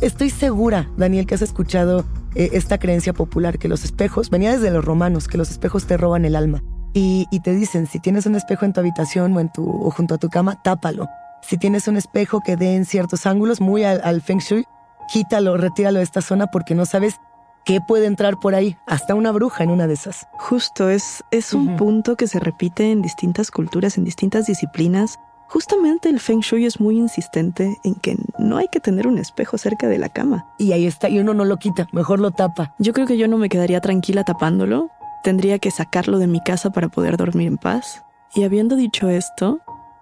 estoy 0.00 0.30
segura, 0.30 0.88
Daniel, 0.96 1.26
que 1.26 1.34
has 1.34 1.42
escuchado 1.42 2.04
eh, 2.34 2.50
esta 2.52 2.78
creencia 2.78 3.12
popular, 3.12 3.58
que 3.58 3.68
los 3.68 3.84
espejos, 3.84 4.30
venía 4.30 4.52
desde 4.52 4.70
los 4.70 4.84
romanos, 4.84 5.28
que 5.28 5.38
los 5.38 5.50
espejos 5.50 5.86
te 5.86 5.96
roban 5.96 6.24
el 6.24 6.36
alma. 6.36 6.62
Y, 6.94 7.26
te 7.42 7.54
dicen, 7.54 7.86
si 7.86 8.00
tienes 8.00 8.26
un 8.26 8.34
espejo 8.34 8.66
en 8.66 8.74
tu 8.74 8.80
habitación 8.80 9.34
o, 9.34 9.40
en 9.40 9.50
tu, 9.50 9.66
o 9.66 9.90
junto 9.90 10.14
a 10.14 10.18
tu 10.18 10.28
cama, 10.28 10.62
tápalo. 10.62 11.08
Si 11.40 11.56
tienes 11.56 11.88
un 11.88 11.96
espejo 11.96 12.40
que 12.44 12.56
dé 12.56 12.76
en 12.76 12.84
ciertos 12.84 13.24
ángulos, 13.24 13.60
muy 13.60 13.82
al, 13.84 14.20
feng 14.20 14.40
shui, 14.40 14.66
quítalo, 15.10 15.56
retíralo 15.56 15.98
de 15.98 16.04
esta 16.04 16.20
zona 16.20 16.48
porque 16.48 16.74
no 16.74 16.84
sabes 16.84 17.16
qué 17.64 17.80
puede 17.80 18.06
entrar 18.06 18.38
por 18.40 18.54
ahí, 18.54 18.76
hasta 18.86 19.14
una 19.14 19.32
bruja 19.32 19.64
en 19.64 19.70
una 19.70 19.86
de 19.86 19.94
esas. 19.94 20.26
Justo, 20.32 20.90
es, 20.90 21.24
es 21.30 21.54
un 21.54 21.76
punto 21.76 22.16
que 22.16 22.26
se 22.26 22.38
repite 22.38 22.90
en 22.90 23.00
distintas 23.00 23.50
culturas, 23.50 23.96
en 23.96 24.04
distintas 24.04 24.46
disciplinas. 24.46 25.18
Justamente 25.52 26.08
el 26.08 26.18
Feng 26.18 26.40
Shui 26.40 26.64
es 26.64 26.80
muy 26.80 26.96
insistente 26.96 27.78
en 27.84 27.94
que 27.96 28.16
no 28.38 28.56
hay 28.56 28.68
que 28.68 28.80
tener 28.80 29.06
un 29.06 29.18
espejo 29.18 29.58
cerca 29.58 29.86
de 29.86 29.98
la 29.98 30.08
cama. 30.08 30.46
Y 30.58 30.72
ahí 30.72 30.86
está, 30.86 31.10
y 31.10 31.18
uno 31.18 31.34
no 31.34 31.44
lo 31.44 31.58
quita, 31.58 31.88
mejor 31.92 32.20
lo 32.20 32.30
tapa. 32.30 32.74
Yo 32.78 32.94
creo 32.94 33.06
que 33.06 33.18
yo 33.18 33.28
no 33.28 33.36
me 33.36 33.50
quedaría 33.50 33.82
tranquila 33.82 34.24
tapándolo. 34.24 34.88
Tendría 35.22 35.58
que 35.58 35.70
sacarlo 35.70 36.18
de 36.18 36.26
mi 36.26 36.40
casa 36.40 36.70
para 36.70 36.88
poder 36.88 37.18
dormir 37.18 37.48
en 37.48 37.58
paz. 37.58 38.02
Y 38.34 38.44
habiendo 38.44 38.76
dicho 38.76 39.10
esto, 39.10 39.60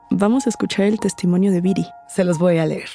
vamos 0.09 0.47
a 0.47 0.51
escuchar 0.51 0.87
el 0.87 1.01
testimonio 1.01 1.51
de 1.51 1.61
Viri. 1.61 1.87
Se 2.07 2.23
los 2.23 2.39
voy 2.39 2.59
a 2.59 2.67
leer. 2.67 2.89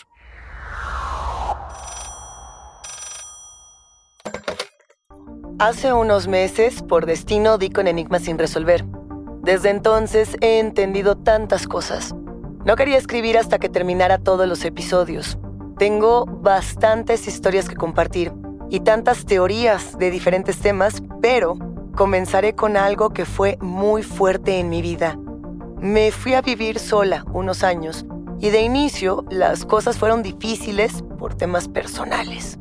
Hace 5.60 5.92
unos 5.92 6.30
meses, 6.30 6.82
por 6.84 7.06
destino, 7.06 7.58
di 7.58 7.70
con 7.70 7.88
enigmas 7.88 8.22
sin 8.22 8.40
resolver. 8.40 8.86
Desde 9.42 9.72
entonces 9.72 10.38
he 10.40 10.60
entendido 10.60 11.18
tantas 11.18 11.68
cosas. 11.68 12.16
No 12.66 12.76
quería 12.76 12.98
escribir 12.98 13.38
hasta 13.38 13.60
que 13.60 13.70
terminara 13.70 14.18
todos 14.18 14.48
los 14.48 14.66
episodios. 14.66 15.38
Tengo 15.78 16.26
bastantes 16.26 17.28
historias 17.28 17.70
que 17.70 17.76
compartir 17.76 18.34
y 18.72 18.80
tantas 18.80 19.26
teorías 19.26 20.00
de 20.00 20.10
diferentes 20.10 20.58
temas, 20.58 21.04
pero 21.22 21.60
comenzaré 21.96 22.56
con 22.56 22.76
algo 22.76 23.12
que 23.12 23.26
fue 23.26 23.60
muy 23.62 24.02
fuerte 24.02 24.60
en 24.60 24.70
mi 24.70 24.82
vida. 24.82 25.16
Me 25.80 26.12
fui 26.12 26.34
a 26.34 26.42
vivir 26.42 26.80
sola 26.80 27.24
unos 27.34 27.64
años 27.64 28.04
y 28.40 28.50
de 28.50 28.64
inicio 28.64 29.26
las 29.30 29.64
cosas 29.64 30.00
fueron 30.00 30.24
difíciles 30.24 31.04
por 31.20 31.36
temas 31.36 31.68
personales. 31.68 32.58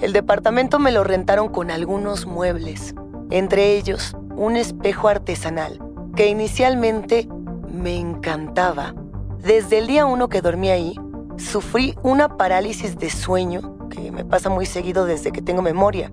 El 0.00 0.14
departamento 0.14 0.78
me 0.78 0.92
lo 0.92 1.04
rentaron 1.04 1.50
con 1.50 1.70
algunos 1.70 2.24
muebles, 2.24 2.94
entre 3.30 3.76
ellos 3.76 4.16
un 4.34 4.56
espejo 4.56 5.08
artesanal 5.08 5.78
que 6.16 6.28
inicialmente 6.28 7.28
me 7.68 7.98
encantaba 7.98 8.94
desde 9.42 9.78
el 9.78 9.88
día 9.88 10.06
uno 10.06 10.28
que 10.28 10.40
dormí 10.40 10.70
ahí, 10.70 10.94
sufrí 11.36 11.96
una 12.04 12.36
parálisis 12.36 12.96
de 12.96 13.10
sueño 13.10 13.88
que 13.88 14.12
me 14.12 14.24
pasa 14.24 14.48
muy 14.48 14.66
seguido 14.66 15.04
desde 15.04 15.32
que 15.32 15.42
tengo 15.42 15.62
memoria. 15.62 16.12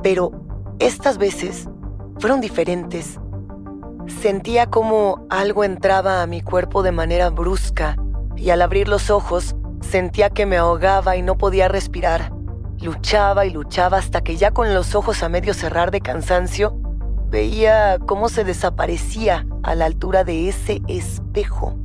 Pero 0.00 0.30
estas 0.78 1.18
veces 1.18 1.68
fueron 2.20 2.40
diferentes. 2.40 3.18
Sentía 4.06 4.66
como 4.66 5.26
algo 5.28 5.64
entraba 5.64 6.22
a 6.22 6.26
mi 6.28 6.40
cuerpo 6.40 6.84
de 6.84 6.92
manera 6.92 7.30
brusca 7.30 7.96
y 8.36 8.50
al 8.50 8.62
abrir 8.62 8.88
los 8.88 9.10
ojos 9.10 9.56
sentía 9.80 10.30
que 10.30 10.46
me 10.46 10.56
ahogaba 10.56 11.16
y 11.16 11.22
no 11.22 11.36
podía 11.36 11.66
respirar. 11.66 12.32
Luchaba 12.80 13.44
y 13.44 13.50
luchaba 13.50 13.98
hasta 13.98 14.20
que 14.22 14.36
ya 14.36 14.52
con 14.52 14.72
los 14.72 14.94
ojos 14.94 15.24
a 15.24 15.28
medio 15.28 15.52
cerrar 15.52 15.90
de 15.90 16.00
cansancio, 16.00 16.78
veía 17.28 17.98
cómo 18.06 18.28
se 18.28 18.44
desaparecía 18.44 19.46
a 19.64 19.74
la 19.74 19.86
altura 19.86 20.22
de 20.22 20.48
ese 20.48 20.80
espejo. 20.86 21.76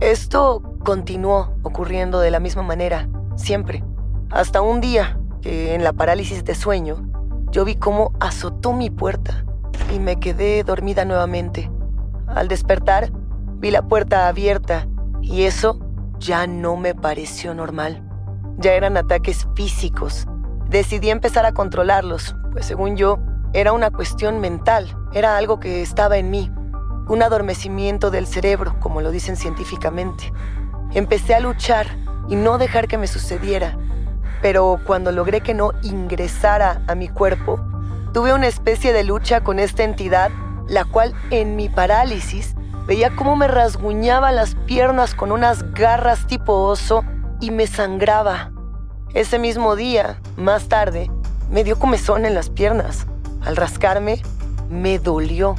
Esto 0.00 0.62
continuó 0.84 1.56
ocurriendo 1.64 2.20
de 2.20 2.30
la 2.30 2.38
misma 2.38 2.62
manera, 2.62 3.08
siempre. 3.34 3.82
Hasta 4.30 4.60
un 4.60 4.80
día 4.80 5.18
que 5.42 5.74
en 5.74 5.82
la 5.82 5.92
parálisis 5.92 6.44
de 6.44 6.54
sueño, 6.54 7.04
yo 7.50 7.64
vi 7.64 7.74
cómo 7.74 8.12
azotó 8.20 8.72
mi 8.72 8.90
puerta 8.90 9.44
y 9.92 9.98
me 9.98 10.20
quedé 10.20 10.62
dormida 10.62 11.04
nuevamente. 11.04 11.68
Al 12.28 12.46
despertar, 12.46 13.10
vi 13.56 13.72
la 13.72 13.82
puerta 13.82 14.28
abierta 14.28 14.86
y 15.20 15.42
eso 15.42 15.80
ya 16.20 16.46
no 16.46 16.76
me 16.76 16.94
pareció 16.94 17.52
normal. 17.52 18.00
Ya 18.58 18.74
eran 18.74 18.96
ataques 18.96 19.48
físicos. 19.56 20.28
Decidí 20.68 21.10
empezar 21.10 21.44
a 21.44 21.52
controlarlos, 21.52 22.36
pues 22.52 22.66
según 22.66 22.96
yo, 22.96 23.18
era 23.52 23.72
una 23.72 23.90
cuestión 23.90 24.38
mental, 24.38 24.96
era 25.12 25.36
algo 25.36 25.58
que 25.58 25.82
estaba 25.82 26.18
en 26.18 26.30
mí, 26.30 26.52
un 27.08 27.22
adormecimiento 27.22 28.10
del 28.10 28.26
cerebro, 28.26 28.76
como 28.80 29.00
lo 29.00 29.10
dicen 29.10 29.36
científicamente. 29.36 30.32
Empecé 30.92 31.34
a 31.34 31.40
luchar 31.40 31.86
y 32.28 32.36
no 32.36 32.58
dejar 32.58 32.86
que 32.88 32.98
me 32.98 33.06
sucediera, 33.06 33.76
pero 34.42 34.78
cuando 34.86 35.10
logré 35.10 35.40
que 35.40 35.54
no 35.54 35.72
ingresara 35.82 36.82
a 36.86 36.94
mi 36.94 37.08
cuerpo, 37.08 37.60
tuve 38.12 38.32
una 38.32 38.46
especie 38.46 38.92
de 38.92 39.04
lucha 39.04 39.42
con 39.42 39.58
esta 39.58 39.84
entidad, 39.84 40.30
la 40.66 40.84
cual 40.84 41.14
en 41.30 41.56
mi 41.56 41.68
parálisis 41.68 42.54
veía 42.86 43.14
cómo 43.16 43.36
me 43.36 43.48
rasguñaba 43.48 44.32
las 44.32 44.54
piernas 44.54 45.14
con 45.14 45.32
unas 45.32 45.72
garras 45.72 46.26
tipo 46.26 46.52
oso 46.64 47.04
y 47.40 47.50
me 47.50 47.66
sangraba. 47.66 48.52
Ese 49.14 49.38
mismo 49.38 49.76
día, 49.76 50.20
más 50.36 50.68
tarde, 50.68 51.10
me 51.50 51.64
dio 51.64 51.78
comezón 51.78 52.26
en 52.26 52.34
las 52.34 52.50
piernas. 52.50 53.06
Al 53.42 53.56
rascarme, 53.56 54.22
me 54.68 54.98
dolió 54.98 55.54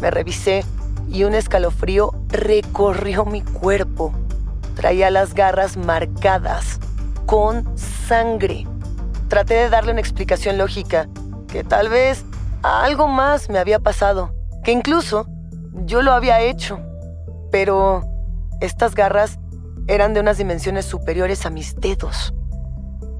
me 0.00 0.10
revisé 0.10 0.64
y 1.10 1.24
un 1.24 1.34
escalofrío 1.34 2.14
recorrió 2.28 3.24
mi 3.24 3.42
cuerpo. 3.42 4.12
Traía 4.74 5.10
las 5.10 5.34
garras 5.34 5.76
marcadas, 5.76 6.78
con 7.26 7.76
sangre. 7.76 8.66
Traté 9.28 9.54
de 9.54 9.70
darle 9.70 9.92
una 9.92 10.00
explicación 10.00 10.58
lógica, 10.58 11.08
que 11.48 11.64
tal 11.64 11.88
vez 11.88 12.24
algo 12.62 13.08
más 13.08 13.48
me 13.48 13.58
había 13.58 13.78
pasado, 13.78 14.32
que 14.62 14.72
incluso 14.72 15.26
yo 15.72 16.02
lo 16.02 16.12
había 16.12 16.40
hecho. 16.40 16.80
Pero 17.50 18.04
estas 18.60 18.94
garras 18.94 19.38
eran 19.88 20.14
de 20.14 20.20
unas 20.20 20.38
dimensiones 20.38 20.86
superiores 20.86 21.46
a 21.46 21.50
mis 21.50 21.74
dedos. 21.76 22.32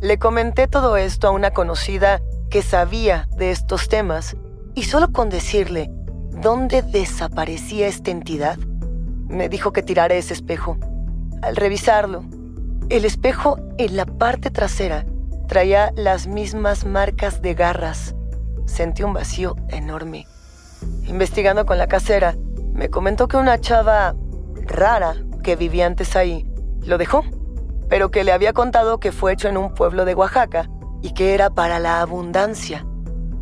Le 0.00 0.18
comenté 0.18 0.66
todo 0.66 0.96
esto 0.96 1.28
a 1.28 1.30
una 1.30 1.50
conocida 1.50 2.20
que 2.48 2.62
sabía 2.62 3.28
de 3.36 3.50
estos 3.50 3.88
temas 3.88 4.36
y 4.74 4.84
solo 4.84 5.12
con 5.12 5.28
decirle 5.30 5.90
dónde 6.40 6.82
desaparecía 6.82 7.86
esta 7.86 8.10
entidad, 8.10 8.58
me 9.28 9.48
dijo 9.48 9.72
que 9.72 9.82
tirara 9.82 10.14
ese 10.14 10.34
espejo. 10.34 10.78
Al 11.42 11.56
revisarlo, 11.56 12.24
el 12.88 13.04
espejo 13.04 13.58
en 13.78 13.96
la 13.96 14.06
parte 14.06 14.50
trasera 14.50 15.04
traía 15.48 15.92
las 15.96 16.26
mismas 16.26 16.84
marcas 16.84 17.42
de 17.42 17.54
garras. 17.54 18.14
Sentí 18.66 19.02
un 19.02 19.12
vacío 19.12 19.56
enorme. 19.68 20.26
Investigando 21.06 21.66
con 21.66 21.78
la 21.78 21.88
casera, 21.88 22.36
me 22.72 22.88
comentó 22.88 23.28
que 23.28 23.36
una 23.36 23.60
chava 23.60 24.14
rara 24.66 25.16
que 25.42 25.56
vivía 25.56 25.86
antes 25.86 26.16
ahí 26.16 26.46
lo 26.84 26.96
dejó, 26.98 27.24
pero 27.88 28.10
que 28.10 28.24
le 28.24 28.32
había 28.32 28.52
contado 28.52 28.98
que 28.98 29.12
fue 29.12 29.32
hecho 29.32 29.48
en 29.48 29.56
un 29.56 29.74
pueblo 29.74 30.04
de 30.04 30.14
Oaxaca 30.14 30.70
y 31.02 31.12
que 31.12 31.34
era 31.34 31.50
para 31.50 31.78
la 31.78 32.00
abundancia. 32.00 32.86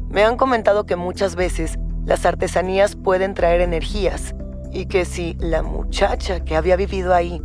Me 0.08 0.24
han 0.24 0.36
comentado 0.36 0.86
que 0.86 0.96
muchas 0.96 1.36
veces 1.36 1.78
las 2.08 2.24
artesanías 2.24 2.96
pueden 2.96 3.34
traer 3.34 3.60
energías 3.60 4.34
y 4.72 4.86
que 4.86 5.04
si 5.04 5.34
la 5.40 5.62
muchacha 5.62 6.40
que 6.40 6.56
había 6.56 6.74
vivido 6.74 7.14
ahí 7.14 7.42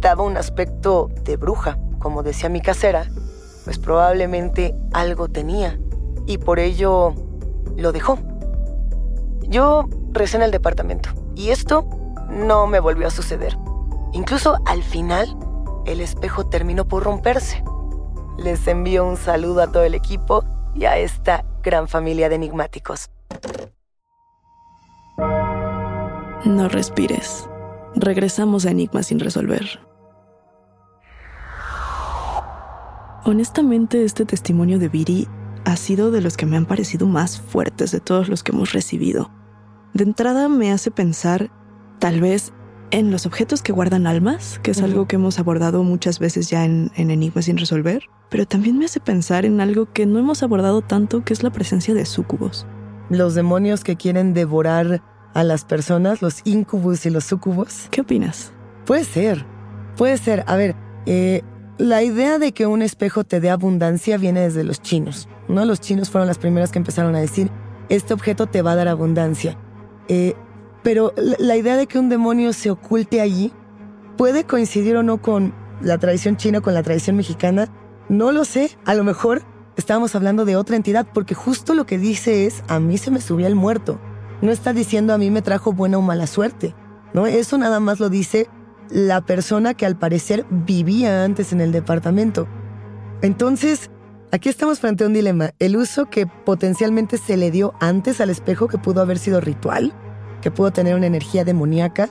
daba 0.00 0.24
un 0.24 0.36
aspecto 0.36 1.10
de 1.22 1.36
bruja, 1.36 1.78
como 2.00 2.24
decía 2.24 2.48
mi 2.48 2.60
casera, 2.60 3.06
pues 3.64 3.78
probablemente 3.78 4.74
algo 4.92 5.28
tenía 5.28 5.78
y 6.26 6.38
por 6.38 6.58
ello 6.58 7.14
lo 7.76 7.92
dejó. 7.92 8.18
Yo 9.42 9.88
recé 10.10 10.38
en 10.38 10.42
el 10.42 10.50
departamento 10.50 11.10
y 11.36 11.50
esto 11.50 11.88
no 12.28 12.66
me 12.66 12.80
volvió 12.80 13.06
a 13.06 13.10
suceder. 13.10 13.56
Incluso 14.12 14.58
al 14.66 14.82
final, 14.82 15.36
el 15.86 16.00
espejo 16.00 16.46
terminó 16.48 16.84
por 16.84 17.04
romperse. 17.04 17.62
Les 18.38 18.66
envío 18.66 19.06
un 19.06 19.16
saludo 19.16 19.62
a 19.62 19.70
todo 19.70 19.84
el 19.84 19.94
equipo 19.94 20.44
y 20.74 20.86
a 20.86 20.98
esta 20.98 21.44
gran 21.62 21.86
familia 21.86 22.28
de 22.28 22.34
enigmáticos. 22.34 23.08
No 26.44 26.70
respires. 26.70 27.46
Regresamos 27.94 28.64
a 28.64 28.70
Enigma 28.70 29.02
sin 29.02 29.20
resolver. 29.20 29.80
Honestamente, 33.24 34.04
este 34.04 34.24
testimonio 34.24 34.78
de 34.78 34.88
Viri 34.88 35.28
ha 35.66 35.76
sido 35.76 36.10
de 36.10 36.22
los 36.22 36.38
que 36.38 36.46
me 36.46 36.56
han 36.56 36.64
parecido 36.64 37.06
más 37.06 37.38
fuertes 37.38 37.90
de 37.90 38.00
todos 38.00 38.30
los 38.30 38.42
que 38.42 38.52
hemos 38.52 38.72
recibido. 38.72 39.30
De 39.92 40.04
entrada 40.04 40.48
me 40.48 40.72
hace 40.72 40.90
pensar, 40.90 41.50
tal 41.98 42.22
vez, 42.22 42.54
en 42.90 43.10
los 43.10 43.26
objetos 43.26 43.60
que 43.60 43.72
guardan 43.72 44.06
almas, 44.06 44.58
que 44.62 44.70
es 44.70 44.80
algo 44.80 45.06
que 45.06 45.16
hemos 45.16 45.38
abordado 45.38 45.84
muchas 45.84 46.18
veces 46.18 46.48
ya 46.48 46.64
en, 46.64 46.90
en 46.96 47.10
Enigmas 47.10 47.44
sin 47.44 47.58
resolver, 47.58 48.04
pero 48.30 48.46
también 48.46 48.78
me 48.78 48.86
hace 48.86 49.00
pensar 49.00 49.44
en 49.44 49.60
algo 49.60 49.92
que 49.92 50.06
no 50.06 50.18
hemos 50.18 50.42
abordado 50.42 50.80
tanto, 50.80 51.22
que 51.22 51.34
es 51.34 51.42
la 51.42 51.50
presencia 51.50 51.92
de 51.92 52.06
súcubos. 52.06 52.66
Los 53.10 53.34
demonios 53.34 53.84
que 53.84 53.96
quieren 53.96 54.32
devorar 54.32 55.02
a 55.34 55.44
las 55.44 55.64
personas, 55.64 56.22
los 56.22 56.40
incubus 56.44 57.06
y 57.06 57.10
los 57.10 57.24
sucubos. 57.24 57.88
¿Qué 57.90 58.00
opinas? 58.00 58.52
Puede 58.86 59.04
ser, 59.04 59.44
puede 59.96 60.16
ser. 60.18 60.44
A 60.46 60.56
ver, 60.56 60.74
eh, 61.06 61.42
la 61.78 62.02
idea 62.02 62.38
de 62.38 62.52
que 62.52 62.66
un 62.66 62.82
espejo 62.82 63.24
te 63.24 63.40
dé 63.40 63.50
abundancia 63.50 64.18
viene 64.18 64.40
desde 64.40 64.64
los 64.64 64.82
chinos. 64.82 65.28
¿no? 65.48 65.64
Los 65.64 65.80
chinos 65.80 66.10
fueron 66.10 66.28
las 66.28 66.38
primeras 66.38 66.70
que 66.70 66.78
empezaron 66.78 67.14
a 67.14 67.20
decir, 67.20 67.50
este 67.88 68.14
objeto 68.14 68.46
te 68.46 68.62
va 68.62 68.72
a 68.72 68.76
dar 68.76 68.88
abundancia. 68.88 69.56
Eh, 70.08 70.34
pero 70.82 71.12
la 71.16 71.56
idea 71.56 71.76
de 71.76 71.86
que 71.86 71.98
un 71.98 72.08
demonio 72.08 72.52
se 72.52 72.70
oculte 72.70 73.20
allí 73.20 73.52
puede 74.16 74.44
coincidir 74.44 74.96
o 74.96 75.02
no 75.02 75.20
con 75.20 75.54
la 75.80 75.98
tradición 75.98 76.36
china, 76.36 76.60
con 76.60 76.74
la 76.74 76.82
tradición 76.82 77.16
mexicana. 77.16 77.68
No 78.08 78.32
lo 78.32 78.44
sé, 78.44 78.76
a 78.84 78.94
lo 78.94 79.04
mejor 79.04 79.42
estábamos 79.76 80.14
hablando 80.14 80.44
de 80.44 80.56
otra 80.56 80.76
entidad, 80.76 81.06
porque 81.12 81.34
justo 81.34 81.74
lo 81.74 81.86
que 81.86 81.98
dice 81.98 82.46
es, 82.46 82.62
a 82.68 82.80
mí 82.80 82.98
se 82.98 83.10
me 83.10 83.20
subía 83.20 83.46
el 83.46 83.54
muerto. 83.54 84.00
No 84.42 84.50
está 84.50 84.72
diciendo 84.72 85.12
a 85.12 85.18
mí 85.18 85.30
me 85.30 85.42
trajo 85.42 85.72
buena 85.72 85.98
o 85.98 86.02
mala 86.02 86.26
suerte. 86.26 86.74
¿no? 87.12 87.26
Eso 87.26 87.58
nada 87.58 87.80
más 87.80 88.00
lo 88.00 88.08
dice 88.08 88.48
la 88.90 89.20
persona 89.20 89.74
que 89.74 89.86
al 89.86 89.96
parecer 89.96 90.46
vivía 90.50 91.24
antes 91.24 91.52
en 91.52 91.60
el 91.60 91.72
departamento. 91.72 92.48
Entonces, 93.22 93.90
aquí 94.32 94.48
estamos 94.48 94.80
frente 94.80 95.04
a 95.04 95.06
un 95.06 95.12
dilema. 95.12 95.50
El 95.58 95.76
uso 95.76 96.06
que 96.06 96.26
potencialmente 96.26 97.18
se 97.18 97.36
le 97.36 97.50
dio 97.50 97.74
antes 97.80 98.20
al 98.20 98.30
espejo, 98.30 98.66
que 98.66 98.78
pudo 98.78 99.00
haber 99.00 99.18
sido 99.18 99.40
ritual, 99.40 99.92
que 100.42 100.50
pudo 100.50 100.72
tener 100.72 100.94
una 100.96 101.06
energía 101.06 101.44
demoníaca, 101.44 102.08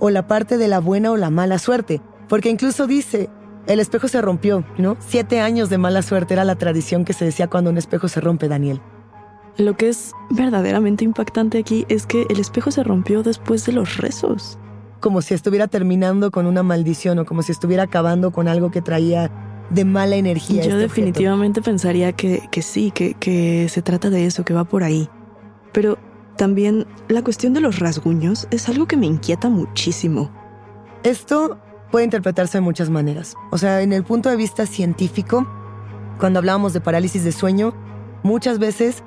o 0.00 0.10
la 0.10 0.26
parte 0.26 0.58
de 0.58 0.68
la 0.68 0.80
buena 0.80 1.10
o 1.10 1.16
la 1.16 1.30
mala 1.30 1.58
suerte. 1.58 2.02
Porque 2.28 2.50
incluso 2.50 2.86
dice, 2.86 3.30
el 3.66 3.80
espejo 3.80 4.08
se 4.08 4.20
rompió, 4.20 4.64
¿no? 4.76 4.96
Siete 5.00 5.40
años 5.40 5.70
de 5.70 5.78
mala 5.78 6.02
suerte 6.02 6.34
era 6.34 6.44
la 6.44 6.56
tradición 6.56 7.04
que 7.04 7.14
se 7.14 7.24
decía 7.24 7.48
cuando 7.48 7.70
un 7.70 7.78
espejo 7.78 8.08
se 8.08 8.20
rompe, 8.20 8.48
Daniel. 8.48 8.82
Lo 9.58 9.76
que 9.76 9.88
es 9.88 10.12
verdaderamente 10.30 11.04
impactante 11.04 11.58
aquí 11.58 11.84
es 11.88 12.06
que 12.06 12.26
el 12.30 12.38
espejo 12.38 12.70
se 12.70 12.84
rompió 12.84 13.24
después 13.24 13.66
de 13.66 13.72
los 13.72 13.96
rezos. 13.96 14.56
Como 15.00 15.20
si 15.20 15.34
estuviera 15.34 15.66
terminando 15.66 16.30
con 16.30 16.46
una 16.46 16.62
maldición 16.62 17.18
o 17.18 17.24
como 17.24 17.42
si 17.42 17.50
estuviera 17.50 17.82
acabando 17.82 18.30
con 18.30 18.46
algo 18.46 18.70
que 18.70 18.82
traía 18.82 19.32
de 19.70 19.84
mala 19.84 20.14
energía. 20.14 20.62
Yo 20.62 20.70
este 20.70 20.76
definitivamente 20.76 21.60
pensaría 21.60 22.12
que, 22.12 22.48
que 22.52 22.62
sí, 22.62 22.92
que, 22.92 23.14
que 23.14 23.68
se 23.68 23.82
trata 23.82 24.10
de 24.10 24.26
eso, 24.26 24.44
que 24.44 24.54
va 24.54 24.62
por 24.64 24.84
ahí. 24.84 25.08
Pero 25.72 25.98
también 26.36 26.86
la 27.08 27.22
cuestión 27.22 27.52
de 27.52 27.60
los 27.60 27.80
rasguños 27.80 28.46
es 28.52 28.68
algo 28.68 28.86
que 28.86 28.96
me 28.96 29.06
inquieta 29.06 29.48
muchísimo. 29.48 30.30
Esto 31.02 31.58
puede 31.90 32.04
interpretarse 32.04 32.58
de 32.58 32.62
muchas 32.62 32.90
maneras. 32.90 33.34
O 33.50 33.58
sea, 33.58 33.82
en 33.82 33.92
el 33.92 34.04
punto 34.04 34.28
de 34.30 34.36
vista 34.36 34.66
científico, 34.66 35.48
cuando 36.20 36.38
hablábamos 36.38 36.72
de 36.72 36.80
parálisis 36.80 37.24
de 37.24 37.32
sueño, 37.32 37.74
muchas 38.22 38.60
veces 38.60 39.02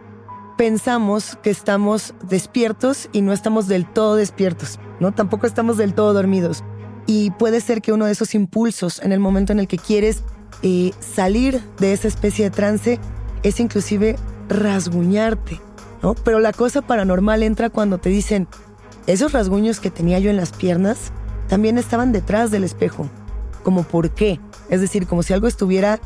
pensamos 0.62 1.40
que 1.42 1.50
estamos 1.50 2.14
despiertos 2.30 3.10
y 3.12 3.24
no 3.24 3.34
estamos 3.34 3.68
del 3.68 3.92
todo 3.92 4.16
despiertos, 4.16 4.80
¿no? 5.00 5.12
Tampoco 5.12 5.48
estamos 5.48 5.76
del 5.76 5.96
todo 5.96 6.14
dormidos. 6.14 6.64
Y 7.08 7.32
puede 7.32 7.62
ser 7.62 7.82
que 7.82 7.92
uno 7.92 8.06
de 8.06 8.12
esos 8.12 8.36
impulsos 8.36 9.02
en 9.02 9.12
el 9.12 9.20
momento 9.20 9.52
en 9.54 9.60
el 9.60 9.68
que 9.68 9.80
quieres 9.80 10.24
eh, 10.62 10.92
salir 11.00 11.64
de 11.80 11.94
esa 11.94 12.08
especie 12.08 12.46
de 12.46 12.52
trance 12.52 13.00
es 13.42 13.60
inclusive 13.60 14.18
rasguñarte, 14.50 15.60
¿no? 16.04 16.14
Pero 16.14 16.40
la 16.40 16.54
cosa 16.54 16.84
paranormal 16.84 17.42
entra 17.42 17.72
cuando 17.72 17.98
te 17.98 18.12
dicen, 18.12 18.48
esos 19.08 19.32
rasguños 19.32 19.80
que 19.80 19.90
tenía 19.90 20.20
yo 20.20 20.30
en 20.30 20.38
las 20.38 20.52
piernas 20.52 21.12
también 21.48 21.80
estaban 21.80 22.12
detrás 22.12 22.52
del 22.52 22.66
espejo. 22.66 23.10
Como 23.64 23.82
por 23.82 24.12
qué? 24.12 24.40
Es 24.70 24.80
decir, 24.80 25.08
como 25.08 25.24
si 25.24 25.34
algo 25.34 25.48
estuviera 25.48 26.00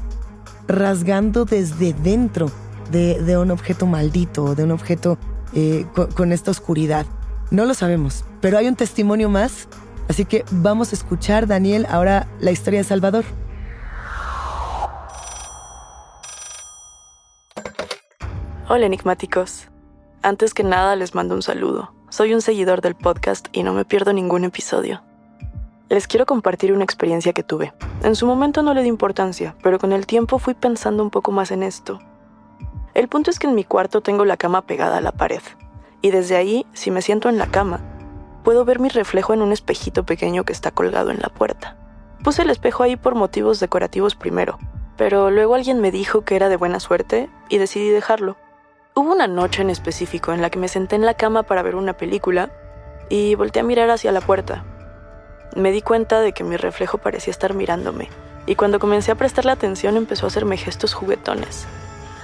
rasgando 0.66 1.44
desde 1.44 1.92
dentro 1.92 2.50
de, 2.92 3.38
un 3.38 3.52
objeto 3.52 3.86
maldito, 3.86 4.56
de 4.56 4.64
un 4.64 4.72
objeto 4.72 5.18
eh, 5.54 5.86
con, 6.16 6.32
esta 6.32 6.52
oscuridad. 6.52 7.06
No 7.52 7.66
lo 7.66 7.74
sabemos, 7.74 8.26
pero 8.42 8.58
hay 8.58 8.68
un 8.68 8.76
testimonio 8.76 9.30
más, 9.30 9.68
así 10.10 10.26
que 10.26 10.44
vamos 10.52 10.92
a 10.92 10.96
escuchar, 10.96 11.48
Daniel, 11.48 11.86
ahora 11.90 12.28
la 12.40 12.52
historia 12.52 12.80
de 12.80 12.84
Salvador. 12.84 13.26
Hola 18.68 18.88
enigmáticos. 18.88 19.68
Antes 20.24 20.56
que 20.56 20.64
nada 20.64 20.96
les 20.96 21.14
mando 21.14 21.36
un 21.36 21.44
saludo. 21.44 21.94
Soy 22.10 22.34
un 22.34 22.42
seguidor 22.42 22.82
del 22.82 22.96
podcast 22.96 23.48
y 23.52 23.62
no 23.62 23.74
me 23.74 23.86
pierdo 23.86 24.12
ningún 24.12 24.44
episodio. 24.44 25.04
Les 25.88 26.08
quiero 26.08 26.26
compartir 26.26 26.74
una 26.74 26.84
experiencia 26.84 27.32
que 27.32 27.44
tuve. 27.44 27.74
En 28.02 28.16
su 28.16 28.26
momento 28.26 28.64
no 28.64 28.74
le 28.74 28.82
di 28.82 28.90
importancia, 28.90 29.56
pero 29.62 29.78
con 29.78 29.92
el 29.92 30.08
tiempo 30.08 30.40
fui 30.40 30.56
pensando 30.56 31.04
un 31.04 31.12
poco 31.12 31.32
más 31.32 31.52
en 31.52 31.62
esto 31.62 32.00
el 32.96 33.10
punto 33.10 33.30
es 33.30 33.40
que 33.40 33.48
en 33.48 33.56
mi 33.56 33.66
cuarto 33.66 34.00
tengo 34.00 34.24
la 34.24 34.38
cama 34.38 34.62
pegada 34.62 34.98
a 34.98 35.02
la 35.02 35.12
pared, 35.12 35.42
y 36.02 36.12
desde 36.12 36.38
ahí, 36.38 36.66
si 36.72 36.92
me 36.92 37.02
siento 37.02 37.28
en 37.28 37.38
la 37.38 37.48
cama, 37.48 37.82
puedo 38.46 38.64
ver 38.64 38.80
mi 38.80 38.88
reflejo 38.88 39.34
en 39.34 39.42
un 39.42 39.52
espejito 39.52 40.06
pequeño 40.06 40.46
que 40.46 40.54
está 40.54 40.72
colgado 40.72 41.12
en 41.12 41.20
la 41.20 41.28
puerta. 41.28 41.76
Puse 42.24 42.44
el 42.44 42.50
espejo 42.50 42.84
ahí 42.84 42.96
por 42.96 43.14
motivos 43.14 43.60
decorativos 43.60 44.16
primero, 44.16 44.60
pero 44.96 45.30
luego 45.30 45.56
alguien 45.56 45.82
me 45.82 45.92
dijo 45.92 46.22
que 46.22 46.38
era 46.38 46.48
de 46.48 46.56
buena 46.56 46.80
suerte 46.80 47.30
y 47.50 47.58
decidí 47.58 47.90
dejarlo. 47.90 48.38
Hubo 48.94 49.12
una 49.12 49.28
noche 49.28 49.62
en 49.62 49.70
específico 49.70 50.32
en 50.32 50.42
la 50.42 50.50
que 50.50 50.60
me 50.60 50.70
senté 50.70 50.96
en 50.96 51.06
la 51.06 51.16
cama 51.16 51.44
para 51.44 51.64
ver 51.64 51.76
una 51.76 51.98
película 51.98 52.50
y 53.10 53.36
volteé 53.36 53.60
a 53.60 53.66
mirar 53.66 53.90
hacia 53.90 54.14
la 54.14 54.22
puerta. 54.22 54.64
Me 55.54 55.74
di 55.74 55.82
cuenta 55.82 56.22
de 56.22 56.32
que 56.32 56.46
mi 56.46 56.56
reflejo 56.56 56.98
parecía 56.98 57.32
estar 57.32 57.54
mirándome, 57.54 58.08
y 58.46 58.56
cuando 58.56 58.80
comencé 58.80 59.12
a 59.12 59.16
prestarle 59.16 59.52
atención 59.52 59.98
empezó 59.98 60.26
a 60.26 60.28
hacerme 60.28 60.56
gestos 60.56 60.94
juguetones 60.94 61.68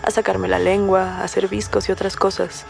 a 0.03 0.11
sacarme 0.11 0.47
la 0.47 0.59
lengua, 0.59 1.17
a 1.17 1.23
hacer 1.23 1.47
viscos 1.47 1.89
y 1.89 1.91
otras 1.91 2.15
cosas. 2.15 2.65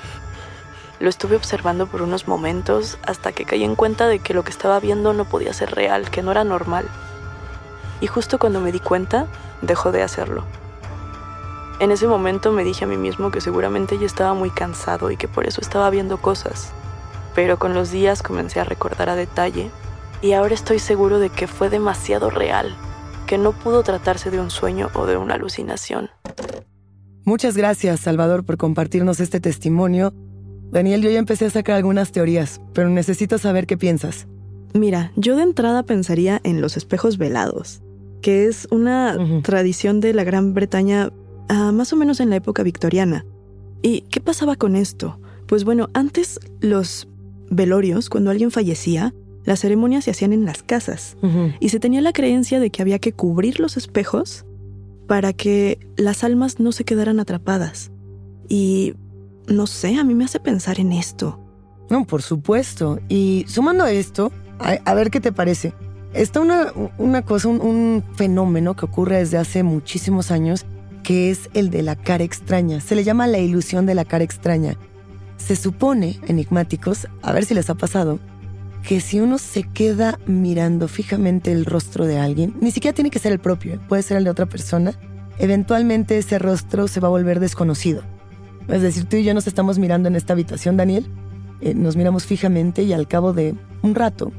Lo 1.00 1.10
estuve 1.10 1.36
observando 1.36 1.88
por 1.88 2.02
unos 2.02 2.28
momentos 2.28 2.98
hasta 3.08 3.32
que 3.32 3.46
caí 3.46 3.64
en 3.64 3.76
cuenta 3.76 4.08
de 4.08 4.20
que 4.20 4.34
lo 4.34 4.44
que 4.44 4.52
estaba 4.52 4.80
viendo 4.80 5.14
no 5.14 5.26
podía 5.26 5.54
ser 5.54 5.72
real, 5.72 6.10
que 6.12 6.22
no 6.22 6.32
era 6.32 6.44
normal. 6.44 6.86
Y 8.02 8.08
justo 8.08 8.38
cuando 8.38 8.62
me 8.62 8.72
di 8.72 8.80
cuenta, 8.80 9.28
dejó 9.62 9.92
de 9.92 10.04
hacerlo. 10.04 10.44
En 11.80 11.90
ese 11.90 12.08
momento 12.08 12.52
me 12.52 12.64
dije 12.64 12.86
a 12.86 12.88
mí 12.88 12.98
mismo 12.98 13.32
que 13.32 13.42
seguramente 13.42 13.98
ya 13.98 14.06
estaba 14.06 14.36
muy 14.36 14.52
cansado 14.52 15.10
y 15.10 15.18
que 15.18 15.28
por 15.28 15.48
eso 15.48 15.62
estaba 15.62 15.90
viendo 15.90 16.18
cosas. 16.18 16.72
Pero 17.34 17.58
con 17.58 17.74
los 17.74 17.90
días 17.90 18.22
comencé 18.22 18.60
a 18.60 18.64
recordar 18.64 19.10
a 19.10 19.16
detalle 19.16 19.72
y 20.22 20.34
ahora 20.34 20.54
estoy 20.54 20.78
seguro 20.78 21.18
de 21.18 21.32
que 21.32 21.48
fue 21.48 21.72
demasiado 21.72 22.30
real, 22.30 22.76
que 23.26 23.40
no 23.40 23.54
pudo 23.54 23.82
tratarse 23.82 24.30
de 24.30 24.40
un 24.40 24.52
sueño 24.52 24.92
o 24.94 25.08
de 25.08 25.18
una 25.18 25.34
alucinación. 25.34 26.12
Muchas 27.24 27.56
gracias, 27.56 28.00
Salvador, 28.00 28.44
por 28.44 28.58
compartirnos 28.58 29.20
este 29.20 29.40
testimonio. 29.40 30.14
Daniel, 30.72 31.02
yo 31.02 31.10
ya 31.12 31.20
empecé 31.20 31.46
a 31.46 31.50
sacar 31.50 31.76
algunas 31.76 32.12
teorías, 32.12 32.62
pero 32.74 32.90
necesito 32.90 33.38
saber 33.38 33.68
qué 33.68 33.78
piensas. 33.78 34.28
Mira, 34.74 35.12
yo 35.16 35.36
de 35.36 35.44
entrada 35.44 35.84
pensaría 35.84 36.40
en 36.44 36.62
los 36.62 36.78
espejos 36.78 37.18
velados, 37.18 37.82
que 38.22 38.46
es 38.48 38.68
una 38.72 39.18
tradición 39.44 40.00
de 40.00 40.14
la 40.14 40.24
Gran 40.24 40.54
Bretaña 40.54 41.12
ah, 41.50 41.72
más 41.72 41.92
o 41.94 41.96
menos 41.96 42.20
en 42.20 42.30
la 42.30 42.38
época 42.38 42.64
victoriana. 42.64 43.26
¿Y 43.82 44.02
qué 44.02 44.22
pasaba 44.22 44.56
con 44.56 44.76
esto? 44.76 45.20
Pues 45.46 45.64
bueno, 45.64 45.90
antes 45.94 46.40
los 46.62 47.08
velorios, 47.50 48.10
cuando 48.10 48.32
alguien 48.32 48.52
fallecía, 48.52 49.14
las 49.44 49.60
ceremonias 49.60 50.06
se 50.06 50.12
hacían 50.12 50.34
en 50.34 50.46
las 50.46 50.64
casas 50.64 51.18
y 51.60 51.70
se 51.70 51.80
tenía 51.80 52.02
la 52.02 52.14
creencia 52.14 52.60
de 52.60 52.70
que 52.70 52.82
había 52.82 53.00
que 53.00 53.12
cubrir 53.12 53.60
los 53.60 53.76
espejos 53.76 54.46
para 55.12 55.34
que 55.34 55.78
las 55.98 56.24
almas 56.24 56.62
no 56.62 56.72
se 56.72 56.86
quedaran 56.86 57.20
atrapadas. 57.20 57.92
Y 58.48 58.94
no 59.46 59.68
sé, 59.68 59.98
a 59.98 60.06
mí 60.06 60.16
me 60.16 60.24
hace 60.24 60.40
pensar 60.40 60.80
en 60.80 60.94
esto. 60.94 61.38
No, 61.90 62.08
por 62.08 62.22
supuesto. 62.22 62.98
Y 63.10 63.44
sumando 63.46 63.84
a 63.84 63.92
esto, 63.92 64.32
a, 64.58 64.94
ver 64.94 65.12
qué 65.12 65.20
te 65.20 65.34
parece. 65.34 65.74
Está 66.14 66.40
una, 66.40 66.72
una 66.98 67.24
cosa, 67.24 67.50
un, 67.50 67.60
un, 67.60 68.06
fenómeno 68.16 68.78
que 68.78 68.86
ocurre 68.86 69.18
desde 69.18 69.38
hace 69.38 69.64
muchísimos 69.64 70.32
años, 70.32 70.66
que 71.04 71.30
es 71.30 71.50
el 71.54 71.72
de 71.72 71.82
la 71.82 71.98
cara 71.98 72.24
extraña. 72.24 72.80
Se 72.80 72.96
le 72.96 73.04
llama 73.04 73.28
la 73.28 73.40
ilusión 73.40 73.86
de 73.86 73.96
la 73.96 74.06
cara 74.06 74.24
extraña. 74.24 74.78
Se 75.36 75.58
supone, 75.58 76.22
enigmáticos, 76.26 77.10
a 77.22 77.34
ver 77.34 77.44
si 77.44 77.54
les 77.54 77.70
ha 77.70 77.76
pasado, 77.76 78.18
que 78.84 79.00
si 79.00 79.20
uno 79.20 79.38
se 79.38 79.64
queda 79.64 80.20
mirando 80.26 80.88
fijamente 80.88 81.52
el 81.52 81.66
rostro 81.66 82.06
de 82.06 82.20
alguien, 82.20 82.56
ni 82.62 82.72
siquiera 82.72 82.96
tiene 82.96 83.12
que 83.12 83.20
ser 83.20 83.32
el 83.32 83.40
propio, 83.40 83.80
puede 83.88 84.04
ser 84.04 84.18
el 84.18 84.24
de 84.24 84.30
otra 84.30 84.48
persona, 84.48 84.94
eventualmente 85.38 86.18
ese 86.18 86.40
rostro 86.40 86.88
se 86.88 87.00
va 87.00 87.08
a 87.08 87.12
volver 87.12 87.40
desconocido. 87.40 88.04
Es 88.68 88.82
decir, 88.82 89.06
tú 89.06 89.18
y 89.18 89.24
yo 89.24 89.34
nos 89.34 89.48
estamos 89.48 89.80
mirando 89.80 90.08
en 90.08 90.16
esta 90.16 90.34
habitación, 90.34 90.78
Daniel, 90.78 91.08
eh, 91.62 91.74
nos 91.74 91.96
miramos 91.96 92.26
fijamente 92.26 92.84
y 92.84 92.94
al 92.94 93.08
cabo 93.08 93.34
de 93.34 93.56
un 93.82 93.96
rato, 93.96 94.32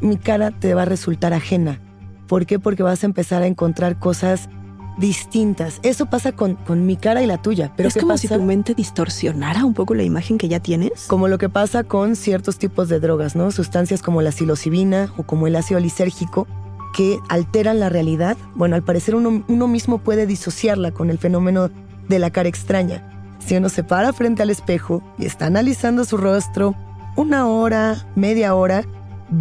mi 0.00 0.16
cara 0.16 0.50
te 0.50 0.74
va 0.74 0.82
a 0.82 0.86
resultar 0.86 1.32
ajena. 1.32 1.80
¿Por 2.26 2.46
qué? 2.46 2.58
Porque 2.58 2.82
vas 2.82 3.02
a 3.02 3.06
empezar 3.06 3.42
a 3.42 3.46
encontrar 3.46 3.98
cosas 3.98 4.48
distintas. 4.98 5.80
Eso 5.82 6.06
pasa 6.06 6.32
con, 6.32 6.56
con 6.56 6.86
mi 6.86 6.96
cara 6.96 7.22
y 7.22 7.26
la 7.26 7.40
tuya. 7.40 7.72
Pero 7.76 7.88
es 7.88 7.94
¿qué 7.94 8.00
como 8.00 8.14
pasa? 8.14 8.22
si 8.22 8.28
tu 8.28 8.42
mente 8.42 8.74
distorsionara 8.74 9.64
un 9.64 9.74
poco 9.74 9.94
la 9.94 10.02
imagen 10.02 10.38
que 10.38 10.48
ya 10.48 10.60
tienes. 10.60 11.06
Como 11.06 11.28
lo 11.28 11.38
que 11.38 11.48
pasa 11.48 11.84
con 11.84 12.16
ciertos 12.16 12.58
tipos 12.58 12.88
de 12.88 13.00
drogas, 13.00 13.36
¿no? 13.36 13.50
Sustancias 13.50 14.02
como 14.02 14.22
la 14.22 14.32
psilocibina 14.32 15.12
o 15.16 15.22
como 15.22 15.46
el 15.46 15.56
ácido 15.56 15.80
lisérgico 15.80 16.46
que 16.94 17.18
alteran 17.28 17.80
la 17.80 17.88
realidad. 17.88 18.36
Bueno, 18.54 18.76
al 18.76 18.82
parecer 18.82 19.14
uno, 19.14 19.44
uno 19.48 19.68
mismo 19.68 19.98
puede 19.98 20.26
disociarla 20.26 20.92
con 20.92 21.10
el 21.10 21.18
fenómeno 21.18 21.70
de 22.08 22.18
la 22.18 22.30
cara 22.30 22.48
extraña. 22.48 23.06
Si 23.38 23.56
uno 23.56 23.68
se 23.68 23.84
para 23.84 24.12
frente 24.12 24.42
al 24.42 24.50
espejo 24.50 25.02
y 25.18 25.26
está 25.26 25.46
analizando 25.46 26.04
su 26.04 26.16
rostro 26.16 26.74
una 27.16 27.46
hora, 27.46 28.06
media 28.14 28.54
hora, 28.54 28.84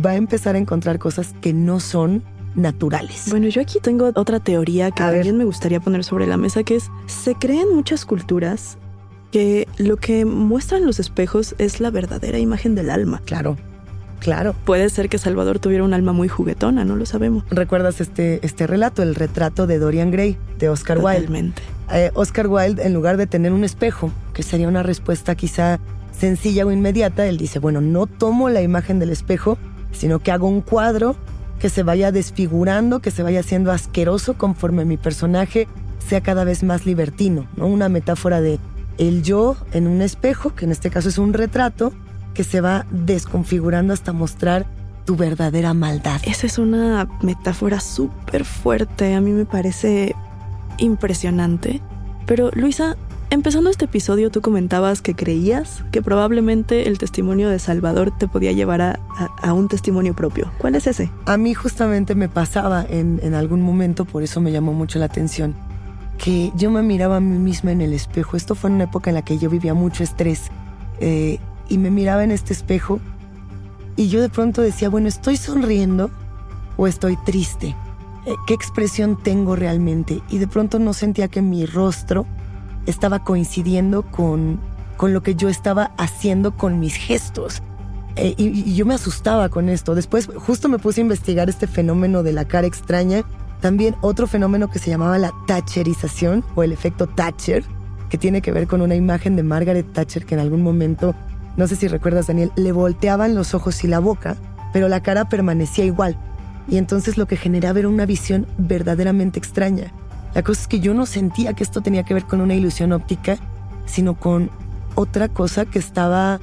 va 0.05 0.11
a 0.11 0.15
empezar 0.15 0.55
a 0.55 0.59
encontrar 0.59 0.99
cosas 0.99 1.33
que 1.41 1.53
no 1.53 1.79
son 1.79 2.23
naturales. 2.59 3.25
Bueno, 3.29 3.47
yo 3.47 3.61
aquí 3.61 3.79
tengo 3.81 4.11
otra 4.15 4.39
teoría 4.39 4.91
que 4.91 5.03
A 5.03 5.07
ver. 5.07 5.17
también 5.17 5.37
me 5.37 5.45
gustaría 5.45 5.79
poner 5.79 6.03
sobre 6.03 6.27
la 6.27 6.37
mesa, 6.37 6.63
que 6.63 6.75
es, 6.75 6.89
se 7.07 7.35
cree 7.35 7.61
en 7.61 7.73
muchas 7.75 8.05
culturas 8.05 8.77
que 9.31 9.67
lo 9.77 9.97
que 9.97 10.25
muestran 10.25 10.85
los 10.85 10.99
espejos 10.99 11.55
es 11.57 11.79
la 11.79 11.91
verdadera 11.91 12.39
imagen 12.39 12.75
del 12.75 12.89
alma. 12.89 13.21
Claro, 13.25 13.57
claro. 14.19 14.55
Puede 14.65 14.89
ser 14.89 15.07
que 15.09 15.17
Salvador 15.17 15.59
tuviera 15.59 15.83
un 15.83 15.93
alma 15.93 16.13
muy 16.13 16.27
juguetona, 16.27 16.83
no 16.83 16.95
lo 16.95 17.05
sabemos. 17.05 17.43
¿Recuerdas 17.49 18.01
este, 18.01 18.43
este 18.45 18.65
relato, 18.65 19.03
el 19.03 19.15
retrato 19.15 19.67
de 19.67 19.77
Dorian 19.79 20.11
Gray, 20.11 20.37
de 20.57 20.69
Oscar 20.69 20.97
Wilde? 20.97 21.19
Totalmente. 21.19 21.61
Eh, 21.91 22.11
Oscar 22.13 22.47
Wilde, 22.47 22.83
en 22.83 22.93
lugar 22.93 23.17
de 23.17 23.27
tener 23.27 23.51
un 23.51 23.63
espejo, 23.63 24.11
que 24.33 24.43
sería 24.43 24.67
una 24.67 24.83
respuesta 24.83 25.35
quizá 25.35 25.79
sencilla 26.11 26.65
o 26.65 26.71
inmediata, 26.71 27.27
él 27.27 27.37
dice, 27.37 27.59
bueno, 27.59 27.81
no 27.81 28.05
tomo 28.07 28.49
la 28.49 28.61
imagen 28.61 28.99
del 28.99 29.09
espejo, 29.09 29.57
sino 29.91 30.19
que 30.19 30.31
hago 30.31 30.47
un 30.47 30.61
cuadro 30.61 31.15
que 31.59 31.69
se 31.69 31.83
vaya 31.83 32.11
desfigurando, 32.11 32.99
que 32.99 33.11
se 33.11 33.23
vaya 33.23 33.41
haciendo 33.41 33.71
asqueroso 33.71 34.35
conforme 34.35 34.85
mi 34.85 34.97
personaje 34.97 35.67
sea 36.07 36.21
cada 36.21 36.43
vez 36.43 36.63
más 36.63 36.85
libertino, 36.85 37.47
¿no? 37.55 37.67
Una 37.67 37.89
metáfora 37.89 38.41
de 38.41 38.59
el 38.97 39.21
yo 39.21 39.55
en 39.71 39.87
un 39.87 40.01
espejo, 40.01 40.55
que 40.55 40.65
en 40.65 40.71
este 40.71 40.89
caso 40.89 41.09
es 41.09 41.17
un 41.17 41.33
retrato, 41.33 41.93
que 42.33 42.43
se 42.43 42.61
va 42.61 42.85
desconfigurando 42.91 43.93
hasta 43.93 44.13
mostrar 44.13 44.65
tu 45.05 45.15
verdadera 45.15 45.73
maldad. 45.73 46.21
Esa 46.23 46.47
es 46.47 46.57
una 46.57 47.07
metáfora 47.21 47.79
súper 47.79 48.45
fuerte, 48.45 49.15
a 49.15 49.21
mí 49.21 49.31
me 49.31 49.45
parece 49.45 50.15
impresionante. 50.77 51.81
Pero 52.25 52.51
Luisa, 52.53 52.95
empezando 53.31 53.69
este 53.69 53.85
episodio 53.85 54.31
tú 54.31 54.41
comentabas 54.41 55.01
que 55.01 55.13
creías 55.15 55.83
que 55.91 56.01
probablemente 56.01 56.87
el 56.87 56.97
testimonio 56.97 57.49
de 57.49 57.59
Salvador 57.59 58.11
te 58.17 58.27
podía 58.27 58.51
llevar 58.51 58.81
a, 58.81 58.99
a- 59.41 59.53
un 59.53 59.67
testimonio 59.67 60.15
propio. 60.15 60.51
¿Cuál 60.57 60.75
es 60.75 60.87
ese? 60.87 61.11
A 61.25 61.37
mí 61.37 61.53
justamente 61.53 62.15
me 62.15 62.29
pasaba 62.29 62.85
en, 62.89 63.19
en 63.23 63.33
algún 63.35 63.61
momento, 63.61 64.05
por 64.05 64.23
eso 64.23 64.41
me 64.41 64.51
llamó 64.51 64.73
mucho 64.73 64.97
la 64.99 65.05
atención, 65.05 65.53
que 66.17 66.51
yo 66.55 66.71
me 66.71 66.81
miraba 66.81 67.17
a 67.17 67.19
mí 67.19 67.37
misma 67.37 67.71
en 67.71 67.81
el 67.81 67.93
espejo. 67.93 68.35
Esto 68.35 68.55
fue 68.55 68.69
en 68.69 68.75
una 68.77 68.85
época 68.85 69.09
en 69.11 69.15
la 69.15 69.21
que 69.23 69.37
yo 69.37 69.49
vivía 69.49 69.73
mucho 69.73 70.03
estrés 70.03 70.49
eh, 70.99 71.39
y 71.69 71.77
me 71.77 71.91
miraba 71.91 72.23
en 72.23 72.31
este 72.31 72.53
espejo 72.53 72.99
y 73.95 74.07
yo 74.09 74.21
de 74.21 74.29
pronto 74.29 74.61
decía, 74.61 74.89
bueno, 74.89 75.07
¿estoy 75.07 75.37
sonriendo 75.37 76.09
o 76.77 76.87
estoy 76.87 77.15
triste? 77.25 77.75
Eh, 78.25 78.33
¿Qué 78.47 78.53
expresión 78.53 79.17
tengo 79.21 79.55
realmente? 79.55 80.21
Y 80.29 80.39
de 80.39 80.47
pronto 80.47 80.79
no 80.79 80.93
sentía 80.93 81.27
que 81.27 81.41
mi 81.41 81.65
rostro 81.65 82.25
estaba 82.85 83.23
coincidiendo 83.23 84.03
con, 84.03 84.59
con 84.97 85.13
lo 85.13 85.21
que 85.23 85.35
yo 85.35 85.49
estaba 85.49 85.91
haciendo 85.97 86.55
con 86.55 86.79
mis 86.79 86.95
gestos. 86.95 87.61
Eh, 88.15 88.33
y, 88.37 88.47
y 88.47 88.75
yo 88.75 88.85
me 88.85 88.95
asustaba 88.95 89.49
con 89.49 89.69
esto. 89.69 89.95
Después 89.95 90.27
justo 90.35 90.67
me 90.69 90.79
puse 90.79 91.01
a 91.01 91.03
investigar 91.03 91.49
este 91.49 91.67
fenómeno 91.67 92.23
de 92.23 92.33
la 92.33 92.45
cara 92.45 92.67
extraña. 92.67 93.23
También 93.61 93.95
otro 94.01 94.27
fenómeno 94.27 94.69
que 94.69 94.79
se 94.79 94.89
llamaba 94.89 95.17
la 95.17 95.31
Thatcherización 95.47 96.43
o 96.55 96.63
el 96.63 96.71
efecto 96.71 97.07
Thatcher, 97.07 97.63
que 98.09 98.17
tiene 98.17 98.41
que 98.41 98.51
ver 98.51 98.67
con 98.67 98.81
una 98.81 98.95
imagen 98.95 99.35
de 99.35 99.43
Margaret 99.43 99.91
Thatcher 99.93 100.25
que 100.25 100.35
en 100.35 100.41
algún 100.41 100.63
momento, 100.63 101.13
no 101.57 101.67
sé 101.67 101.75
si 101.75 101.87
recuerdas 101.87 102.27
Daniel, 102.27 102.51
le 102.55 102.71
volteaban 102.71 103.35
los 103.35 103.53
ojos 103.53 103.83
y 103.83 103.87
la 103.87 103.99
boca, 103.99 104.37
pero 104.73 104.87
la 104.87 105.01
cara 105.03 105.29
permanecía 105.29 105.85
igual. 105.85 106.17
Y 106.69 106.77
entonces 106.77 107.17
lo 107.17 107.25
que 107.25 107.35
generaba 107.35 107.79
era 107.79 107.89
una 107.89 108.05
visión 108.05 108.47
verdaderamente 108.57 109.39
extraña. 109.39 109.91
La 110.33 110.43
cosa 110.43 110.61
es 110.61 110.67
que 110.67 110.79
yo 110.79 110.93
no 110.93 111.05
sentía 111.05 111.53
que 111.53 111.63
esto 111.63 111.81
tenía 111.81 112.03
que 112.03 112.13
ver 112.13 112.25
con 112.25 112.41
una 112.41 112.55
ilusión 112.55 112.91
óptica, 112.91 113.37
sino 113.85 114.19
con 114.19 114.51
otra 114.95 115.27
cosa 115.29 115.65
que 115.65 115.79
estaba 115.79 116.39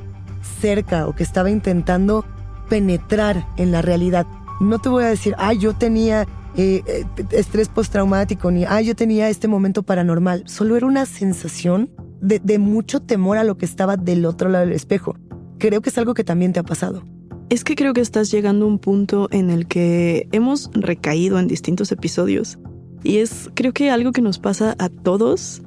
cerca 0.61 1.07
o 1.07 1.15
que 1.15 1.23
estaba 1.23 1.51
intentando 1.51 2.25
penetrar 2.69 3.47
en 3.57 3.73
la 3.73 3.83
realidad. 3.83 4.27
No 4.61 4.79
te 4.79 4.89
voy 4.89 5.05
a 5.05 5.09
decir, 5.09 5.35
ah, 5.39 5.53
yo 5.53 5.75
tenía 5.75 6.27
eh, 6.57 6.83
eh, 6.87 7.05
estrés 7.33 7.69
postraumático, 7.69 8.51
ni, 8.51 8.65
ah, 8.65 8.81
yo 8.81 8.97
tenía 8.97 9.29
este 9.29 9.49
momento 9.49 9.83
paranormal. 9.83 10.45
Solo 10.47 10.77
era 10.77 10.87
una 10.87 11.07
sensación 11.07 11.91
de, 12.21 12.39
de 12.39 12.59
mucho 12.59 13.01
temor 13.01 13.37
a 13.37 13.45
lo 13.45 13.57
que 13.57 13.67
estaba 13.67 13.97
del 13.97 14.25
otro 14.25 14.49
lado 14.49 14.65
del 14.65 14.75
espejo. 14.75 15.17
Creo 15.59 15.81
que 15.81 15.91
es 15.91 15.99
algo 15.99 16.15
que 16.15 16.25
también 16.25 16.53
te 16.53 16.61
ha 16.61 16.65
pasado. 16.65 17.05
Es 17.49 17.63
que 17.63 17.77
creo 17.77 17.93
que 17.93 18.01
estás 18.01 18.31
llegando 18.31 18.65
a 18.65 18.69
un 18.69 18.79
punto 18.79 19.29
en 19.31 19.51
el 19.51 19.69
que 19.69 20.29
hemos 20.33 20.71
recaído 20.75 21.39
en 21.39 21.47
distintos 21.47 21.93
episodios. 21.93 22.59
Y 23.07 23.19
es 23.19 23.49
creo 23.55 23.73
que 23.73 23.89
algo 23.89 24.11
que 24.11 24.21
nos 24.21 24.41
pasa 24.41 24.75
a 24.81 24.89
todos 24.89 25.63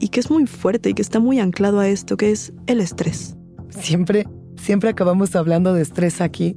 y 0.00 0.08
que 0.08 0.18
es 0.18 0.30
muy 0.32 0.46
fuerte 0.48 0.90
y 0.90 0.94
que 0.94 1.02
está 1.02 1.20
muy 1.20 1.38
anclado 1.38 1.78
a 1.78 1.86
esto, 1.86 2.16
que 2.16 2.32
es 2.32 2.52
el 2.66 2.80
estrés. 2.80 3.36
Siempre, 3.68 4.26
siempre 4.56 4.90
acabamos 4.90 5.36
hablando 5.36 5.74
de 5.74 5.82
estrés 5.82 6.20
aquí. 6.20 6.56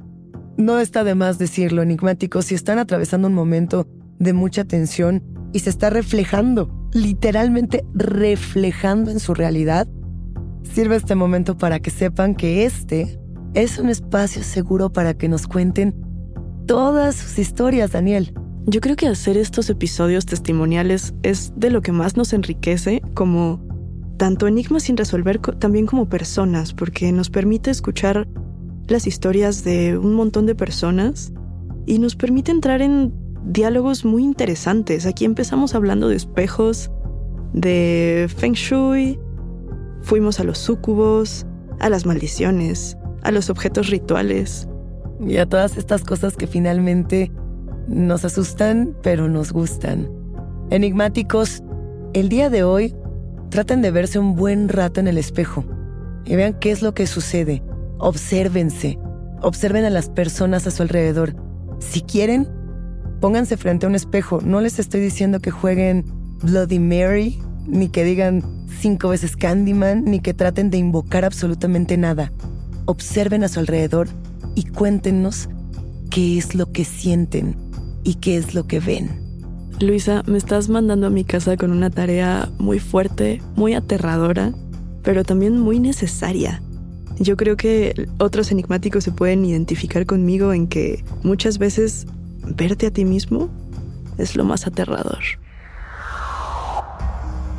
No 0.57 0.79
está 0.79 1.03
de 1.03 1.13
más 1.13 1.37
decirlo, 1.37 1.83
enigmáticos, 1.83 2.45
si 2.45 2.55
están 2.55 2.79
atravesando 2.79 3.27
un 3.27 3.35
momento 3.35 3.87
de 4.17 4.33
mucha 4.33 4.63
tensión 4.63 5.23
y 5.53 5.59
se 5.59 5.69
está 5.69 5.91
reflejando, 5.91 6.89
literalmente 6.91 7.85
reflejando 7.93 9.11
en 9.11 9.19
su 9.19 9.35
realidad, 9.35 9.87
sirve 10.63 10.95
este 10.95 11.13
momento 11.13 11.55
para 11.55 11.79
que 11.79 11.91
sepan 11.91 12.33
que 12.33 12.65
este 12.65 13.19
es 13.53 13.77
un 13.77 13.89
espacio 13.89 14.41
seguro 14.41 14.91
para 14.91 15.13
que 15.13 15.29
nos 15.29 15.45
cuenten 15.45 15.93
todas 16.65 17.15
sus 17.15 17.37
historias, 17.37 17.91
Daniel. 17.91 18.33
Yo 18.71 18.81
creo 18.81 18.95
que 18.95 19.07
hacer 19.07 19.35
estos 19.35 19.67
episodios 19.71 20.27
testimoniales 20.27 21.15
es 21.23 21.51
de 21.55 21.71
lo 21.71 21.81
que 21.81 21.91
más 21.91 22.17
nos 22.17 22.33
enriquece 22.33 23.01
como 23.15 23.59
tanto 24.17 24.45
enigmas 24.45 24.83
sin 24.83 24.95
resolver 24.95 25.39
también 25.39 25.87
como 25.87 26.07
personas, 26.07 26.75
porque 26.75 27.11
nos 27.11 27.31
permite 27.31 27.71
escuchar 27.71 28.27
las 28.87 29.07
historias 29.07 29.63
de 29.63 29.97
un 29.97 30.13
montón 30.13 30.45
de 30.45 30.53
personas 30.53 31.33
y 31.87 31.97
nos 31.97 32.15
permite 32.15 32.51
entrar 32.51 32.83
en 32.83 33.11
diálogos 33.43 34.05
muy 34.05 34.23
interesantes. 34.23 35.07
Aquí 35.07 35.25
empezamos 35.25 35.73
hablando 35.73 36.07
de 36.07 36.17
espejos, 36.17 36.91
de 37.53 38.29
feng 38.37 38.53
shui, 38.53 39.19
fuimos 40.01 40.39
a 40.39 40.43
los 40.43 40.59
súcubos, 40.59 41.47
a 41.79 41.89
las 41.89 42.05
maldiciones, 42.05 42.99
a 43.23 43.31
los 43.31 43.49
objetos 43.49 43.89
rituales. 43.89 44.67
Y 45.25 45.37
a 45.37 45.47
todas 45.47 45.75
estas 45.75 46.03
cosas 46.03 46.37
que 46.37 46.45
finalmente 46.45 47.31
nos 47.89 48.23
asustan, 48.23 48.95
pero 49.01 49.27
nos 49.27 49.51
gustan. 49.51 50.07
Enigmáticos, 50.69 51.63
el 52.13 52.29
día 52.29 52.49
de 52.49 52.63
hoy 52.63 52.95
traten 53.49 53.81
de 53.81 53.91
verse 53.91 54.19
un 54.19 54.35
buen 54.35 54.69
rato 54.69 54.99
en 54.99 55.07
el 55.07 55.17
espejo 55.17 55.65
y 56.25 56.35
vean 56.35 56.53
qué 56.59 56.71
es 56.71 56.81
lo 56.81 56.93
que 56.93 57.07
sucede. 57.07 57.63
Obsérvense, 57.97 58.99
observen 59.41 59.85
a 59.85 59.89
las 59.89 60.09
personas 60.09 60.67
a 60.67 60.71
su 60.71 60.83
alrededor. 60.83 61.35
Si 61.79 62.01
quieren, 62.01 62.47
pónganse 63.19 63.57
frente 63.57 63.85
a 63.85 63.89
un 63.89 63.95
espejo. 63.95 64.39
No 64.41 64.61
les 64.61 64.77
estoy 64.77 65.01
diciendo 65.01 65.39
que 65.39 65.51
jueguen 65.51 66.05
Bloody 66.43 66.79
Mary, 66.79 67.39
ni 67.65 67.89
que 67.89 68.03
digan 68.03 68.43
cinco 68.79 69.09
veces 69.09 69.35
Candyman, 69.35 70.05
ni 70.05 70.19
que 70.19 70.35
traten 70.35 70.69
de 70.69 70.77
invocar 70.77 71.25
absolutamente 71.25 71.97
nada. 71.97 72.31
Observen 72.85 73.43
a 73.43 73.47
su 73.47 73.59
alrededor 73.59 74.07
y 74.53 74.65
cuéntenos 74.65 75.49
qué 76.11 76.37
es 76.37 76.53
lo 76.53 76.71
que 76.71 76.85
sienten 76.85 77.68
y 78.09 78.15
qué 78.15 78.37
es 78.37 78.55
lo 78.55 78.65
que 78.65 78.79
ven. 78.79 79.07
Luisa, 79.79 80.23
me 80.25 80.39
estás 80.39 80.67
mandando 80.67 81.05
a 81.05 81.09
mi 81.11 81.23
casa 81.23 81.57
con 81.57 81.69
una 81.69 81.91
tarea 81.91 82.49
muy 82.57 82.79
fuerte, 82.79 83.39
muy 83.55 83.75
aterradora, 83.75 84.51
pero 85.03 85.23
también 85.23 85.59
muy 85.59 85.79
necesaria. 85.79 86.59
Yo 87.19 87.37
creo 87.37 87.55
que 87.55 88.09
otros 88.17 88.51
enigmáticos 88.51 89.03
se 89.03 89.11
pueden 89.11 89.45
identificar 89.45 90.07
conmigo 90.07 90.53
en 90.53 90.65
que 90.65 91.03
muchas 91.21 91.59
veces 91.59 92.07
verte 92.55 92.87
a 92.87 92.91
ti 92.91 93.05
mismo 93.05 93.47
es 94.17 94.35
lo 94.35 94.43
más 94.43 94.65
aterrador. 94.65 95.19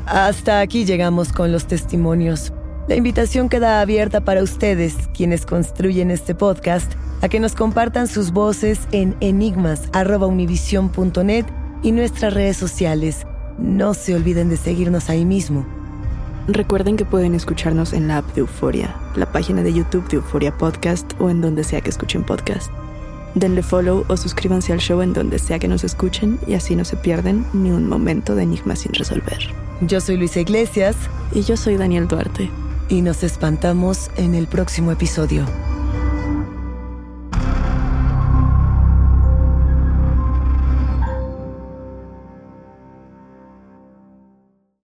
Hasta 0.07 0.59
aquí 0.59 0.85
llegamos 0.85 1.33
con 1.33 1.53
los 1.53 1.67
testimonios. 1.67 2.53
La 2.89 2.97
invitación 2.97 3.49
queda 3.49 3.81
abierta 3.81 4.25
para 4.25 4.43
ustedes, 4.43 4.97
quienes 5.15 5.47
construyen 5.47 6.11
este 6.11 6.35
podcast, 6.35 6.93
a 7.23 7.29
que 7.29 7.41
nos 7.41 7.55
compartan 7.55 8.09
sus 8.09 8.33
voces 8.33 8.81
en 8.93 9.17
enigmas.univision.net 9.21 11.47
y 11.83 11.93
nuestras 11.93 12.35
redes 12.35 12.57
sociales. 12.57 13.27
No 13.59 13.95
se 13.95 14.15
olviden 14.15 14.49
de 14.49 14.57
seguirnos 14.57 15.11
ahí 15.11 15.25
mismo. 15.25 15.67
Recuerden 16.49 16.97
que 16.97 17.05
pueden 17.05 17.35
escucharnos 17.35 17.93
en 17.93 18.09
la 18.09 18.19
app 18.19 18.35
de 18.35 18.41
Euforia, 18.41 18.97
la 19.15 19.31
página 19.31 19.63
de 19.63 19.73
YouTube 19.73 20.09
de 20.09 20.17
Euforia 20.17 20.57
Podcast 20.57 21.13
o 21.21 21.31
en 21.31 21.41
donde 21.41 21.65
sea 21.65 21.81
que 21.81 21.91
escuchen 21.91 22.25
podcast. 22.25 22.71
Denle 23.35 23.63
follow 23.63 24.05
o 24.09 24.17
suscríbanse 24.17 24.73
al 24.73 24.81
show 24.81 25.03
en 25.03 25.13
donde 25.13 25.39
sea 25.39 25.59
que 25.59 25.69
nos 25.69 25.85
escuchen 25.85 26.41
y 26.47 26.55
así 26.55 26.75
no 26.75 26.85
se 26.85 26.97
pierden 26.97 27.47
ni 27.53 27.71
un 27.71 27.89
momento 27.89 28.35
de 28.35 28.43
enigma 28.43 28.75
sin 28.75 28.93
resolver. 28.95 29.39
Yo 29.81 30.01
soy 30.01 30.17
Luisa 30.17 30.41
Iglesias. 30.41 30.97
Y 31.33 31.43
yo 31.43 31.57
soy 31.57 31.77
Daniel 31.77 32.09
Duarte. 32.09 32.51
Y 32.89 33.03
nos 33.03 33.23
espantamos 33.23 34.11
en 34.17 34.35
el 34.35 34.49
próximo 34.49 34.91
episodio. 34.91 35.47